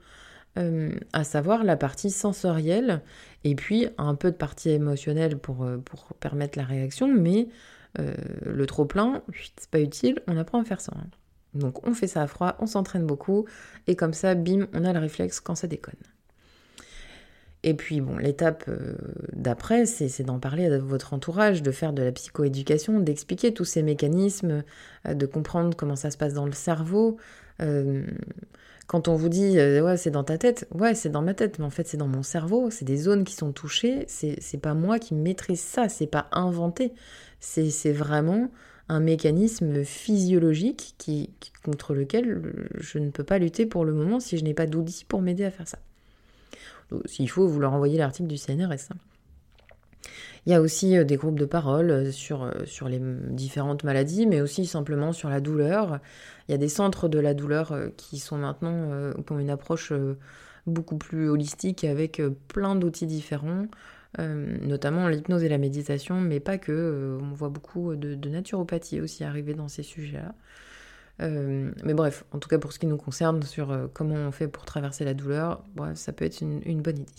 à 1.12 1.24
savoir 1.24 1.64
la 1.64 1.76
partie 1.76 2.10
sensorielle 2.10 3.02
et 3.44 3.54
puis 3.54 3.88
un 3.98 4.14
peu 4.14 4.30
de 4.30 4.36
partie 4.36 4.70
émotionnelle 4.70 5.38
pour, 5.38 5.66
pour 5.84 6.14
permettre 6.20 6.58
la 6.58 6.64
réaction, 6.64 7.08
mais 7.08 7.48
euh, 7.98 8.14
le 8.44 8.66
trop 8.66 8.85
plein, 8.85 9.22
c'est 9.56 9.70
pas 9.70 9.80
utile, 9.80 10.22
on 10.26 10.37
apprend 10.37 10.61
à 10.61 10.64
faire 10.64 10.80
ça. 10.80 10.92
Hein. 10.96 11.06
Donc 11.54 11.87
on 11.87 11.94
fait 11.94 12.06
ça 12.06 12.22
à 12.22 12.26
froid, 12.26 12.56
on 12.59 12.66
s'entraîne 12.66 13.06
beaucoup, 13.06 13.46
et 13.87 13.96
comme 13.96 14.12
ça, 14.12 14.35
bim, 14.35 14.66
on 14.74 14.85
a 14.85 14.92
le 14.92 14.98
réflexe 14.98 15.40
quand 15.40 15.54
ça 15.54 15.66
déconne. 15.66 15.94
Et 17.62 17.74
puis, 17.74 18.00
bon, 18.00 18.16
l'étape 18.16 18.64
euh, 18.68 18.94
d'après, 19.32 19.87
c'est 19.87 20.22
d'en 20.22 20.38
parler 20.38 20.66
à 20.66 20.78
votre 20.78 21.14
entourage, 21.14 21.62
de 21.62 21.72
faire 21.72 21.92
de 21.92 22.02
la 22.02 22.12
psychoéducation, 22.12 23.00
d'expliquer 23.00 23.52
tous 23.52 23.64
ces 23.64 23.82
mécanismes, 23.82 24.62
euh, 25.09 25.14
de 25.14 25.26
comprendre 25.26 25.76
comment 25.76 25.96
ça 25.96 26.12
se 26.12 26.16
passe 26.16 26.32
dans 26.32 26.46
le 26.46 26.52
cerveau. 26.52 27.18
Quand 28.87 29.09
on 29.09 29.16
vous 29.16 29.29
dit, 29.29 29.57
ouais, 29.57 29.96
c'est 29.96 30.11
dans 30.11 30.25
ta 30.25 30.38
tête, 30.38 30.68
ouais, 30.72 30.94
c'est 30.94 31.09
dans 31.09 31.22
ma 31.22 31.35
tête, 31.35 31.59
mais 31.59 31.64
en 31.64 31.70
fait, 31.70 31.87
c'est 31.87 31.96
dans 31.96 32.07
mon 32.07 32.22
cerveau, 32.22 32.70
c'est 32.70 32.85
des 32.85 32.96
zones 32.96 33.25
qui 33.25 33.35
sont 33.35 33.53
touchées, 33.53 34.05
c'est 34.09 34.61
pas 34.61 34.75
moi 34.75 34.99
qui 34.99 35.14
maîtrise 35.14 35.61
ça, 35.61 35.88
c'est 35.88 36.07
pas 36.07 36.29
inventé, 36.33 36.92
c'est 37.40 37.92
vraiment 37.92 38.51
un 38.88 39.01
mécanisme 39.01 39.83
physiologique 39.83 40.94
qui, 40.99 41.31
contre 41.64 41.94
lequel 41.94 42.68
je 42.79 42.99
ne 42.99 43.11
peux 43.11 43.25
pas 43.25 43.38
lutter 43.38 43.66
pour 43.66 43.85
le 43.85 43.92
moment 43.92 44.20
si 44.20 44.38
je 44.38 44.44
n'ai 44.44 44.55
pas 44.55 44.66
d'outils 44.66 45.05
pour 45.05 45.20
m'aider 45.20 45.44
à 45.44 45.51
faire 45.51 45.66
ça. 45.66 45.79
S'il 47.07 47.29
faut, 47.29 47.49
vous 47.49 47.59
leur 47.59 47.72
envoyez 47.72 47.99
l'article 47.99 48.29
du 48.29 48.37
CNRS. 48.37 48.90
Il 50.46 50.52
y 50.52 50.54
a 50.54 50.61
aussi 50.61 50.96
euh, 50.96 51.04
des 51.04 51.16
groupes 51.16 51.38
de 51.38 51.44
parole 51.44 51.90
euh, 51.90 52.12
sur, 52.12 52.44
euh, 52.44 52.52
sur 52.64 52.88
les 52.88 53.00
différentes 53.00 53.82
maladies, 53.82 54.26
mais 54.26 54.40
aussi 54.40 54.64
simplement 54.64 55.12
sur 55.12 55.28
la 55.28 55.40
douleur. 55.40 55.98
Il 56.48 56.52
y 56.52 56.54
a 56.54 56.59
des 56.59 56.68
centres 56.68 57.09
de 57.09 57.18
la 57.18 57.35
douleur 57.35 57.76
qui 57.96 58.18
sont 58.18 58.38
maintenant, 58.38 59.12
qui 59.26 59.32
ont 59.32 59.40
une 59.40 59.50
approche 59.50 59.92
beaucoup 60.68 60.96
plus 60.96 61.28
holistique 61.28 61.82
avec 61.82 62.22
plein 62.46 62.76
d'outils 62.76 63.09
différents, 63.09 63.66
notamment 64.16 65.09
l'hypnose 65.09 65.42
et 65.42 65.48
la 65.48 65.59
méditation, 65.59 66.20
mais 66.20 66.38
pas 66.38 66.56
que. 66.56 67.18
on 67.20 67.35
voit 67.35 67.48
beaucoup 67.48 67.96
de, 67.96 68.28
naturopathie 68.28 69.00
aussi 69.00 69.24
arriver 69.24 69.54
dans 69.54 69.66
ces 69.66 69.82
sujets-là. 69.82 70.37
Mais 71.18 71.94
bref, 71.94 72.24
en 72.30 72.38
tout 72.38 72.48
cas 72.48 72.59
pour 72.59 72.72
ce 72.72 72.78
qui 72.78 72.87
nous 72.87 72.96
concerne, 72.96 73.42
sur 73.42 73.76
comment 73.92 74.14
on 74.14 74.30
fait 74.30 74.46
pour 74.46 74.64
traverser 74.64 75.04
la 75.04 75.14
douleur, 75.14 75.64
ça 75.94 76.12
peut 76.12 76.24
être 76.24 76.42
une, 76.42 76.80
bonne 76.80 76.98
idée. 76.98 77.12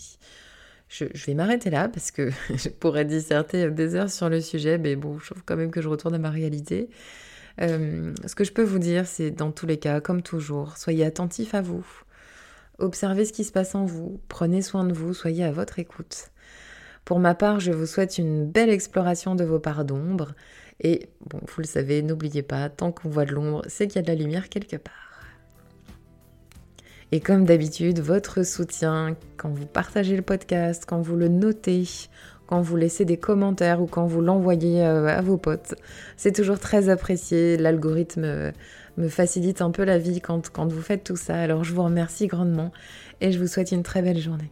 Je, 0.88 1.04
vais 1.26 1.34
m'arrêter 1.34 1.70
là 1.70 1.88
parce 1.88 2.10
que 2.10 2.30
je 2.54 2.68
pourrais 2.68 3.04
disserter 3.04 3.70
des 3.70 3.94
heures 3.94 4.10
sur 4.10 4.28
le 4.28 4.40
sujet, 4.40 4.78
mais 4.78 4.96
bon, 4.96 5.18
je 5.18 5.30
trouve 5.30 5.42
quand 5.44 5.56
même 5.56 5.70
que 5.70 5.82
je 5.82 5.88
retourne 5.88 6.14
à 6.14 6.18
ma 6.18 6.30
réalité. 6.30 6.88
Euh, 7.60 8.14
ce 8.26 8.34
que 8.34 8.44
je 8.44 8.52
peux 8.52 8.62
vous 8.62 8.78
dire, 8.78 9.06
c'est 9.06 9.30
dans 9.30 9.52
tous 9.52 9.66
les 9.66 9.78
cas, 9.78 10.00
comme 10.00 10.22
toujours, 10.22 10.76
soyez 10.76 11.04
attentifs 11.04 11.54
à 11.54 11.60
vous. 11.60 11.86
Observez 12.78 13.24
ce 13.24 13.32
qui 13.32 13.44
se 13.44 13.52
passe 13.52 13.74
en 13.74 13.84
vous, 13.84 14.20
prenez 14.28 14.62
soin 14.62 14.84
de 14.84 14.92
vous, 14.92 15.12
soyez 15.12 15.44
à 15.44 15.50
votre 15.50 15.78
écoute. 15.78 16.30
Pour 17.04 17.18
ma 17.18 17.34
part, 17.34 17.58
je 17.58 17.72
vous 17.72 17.86
souhaite 17.86 18.18
une 18.18 18.46
belle 18.46 18.70
exploration 18.70 19.34
de 19.34 19.44
vos 19.44 19.58
parts 19.58 19.84
d'ombre 19.84 20.34
et 20.80 21.08
bon, 21.26 21.40
vous 21.42 21.60
le 21.60 21.66
savez, 21.66 22.02
n'oubliez 22.02 22.42
pas, 22.42 22.68
tant 22.68 22.92
qu'on 22.92 23.08
voit 23.08 23.24
de 23.24 23.32
l'ombre, 23.32 23.62
c'est 23.66 23.88
qu'il 23.88 23.96
y 23.96 23.98
a 23.98 24.02
de 24.02 24.08
la 24.08 24.14
lumière 24.14 24.48
quelque 24.48 24.76
part. 24.76 25.07
Et 27.10 27.20
comme 27.20 27.44
d'habitude, 27.44 28.00
votre 28.00 28.44
soutien, 28.44 29.16
quand 29.38 29.48
vous 29.48 29.66
partagez 29.66 30.14
le 30.14 30.22
podcast, 30.22 30.84
quand 30.86 31.00
vous 31.00 31.16
le 31.16 31.28
notez, 31.28 31.84
quand 32.46 32.60
vous 32.60 32.76
laissez 32.76 33.06
des 33.06 33.16
commentaires 33.16 33.80
ou 33.80 33.86
quand 33.86 34.06
vous 34.06 34.20
l'envoyez 34.20 34.84
euh, 34.84 35.06
à 35.06 35.22
vos 35.22 35.38
potes, 35.38 35.74
c'est 36.16 36.32
toujours 36.32 36.58
très 36.58 36.90
apprécié. 36.90 37.56
L'algorithme 37.56 38.24
euh, 38.24 38.52
me 38.98 39.08
facilite 39.08 39.62
un 39.62 39.70
peu 39.70 39.84
la 39.84 39.96
vie 39.96 40.20
quand, 40.20 40.50
quand 40.50 40.66
vous 40.66 40.82
faites 40.82 41.04
tout 41.04 41.16
ça. 41.16 41.40
Alors 41.40 41.64
je 41.64 41.72
vous 41.72 41.82
remercie 41.82 42.26
grandement 42.26 42.72
et 43.22 43.32
je 43.32 43.38
vous 43.38 43.46
souhaite 43.46 43.72
une 43.72 43.82
très 43.82 44.02
belle 44.02 44.18
journée. 44.18 44.50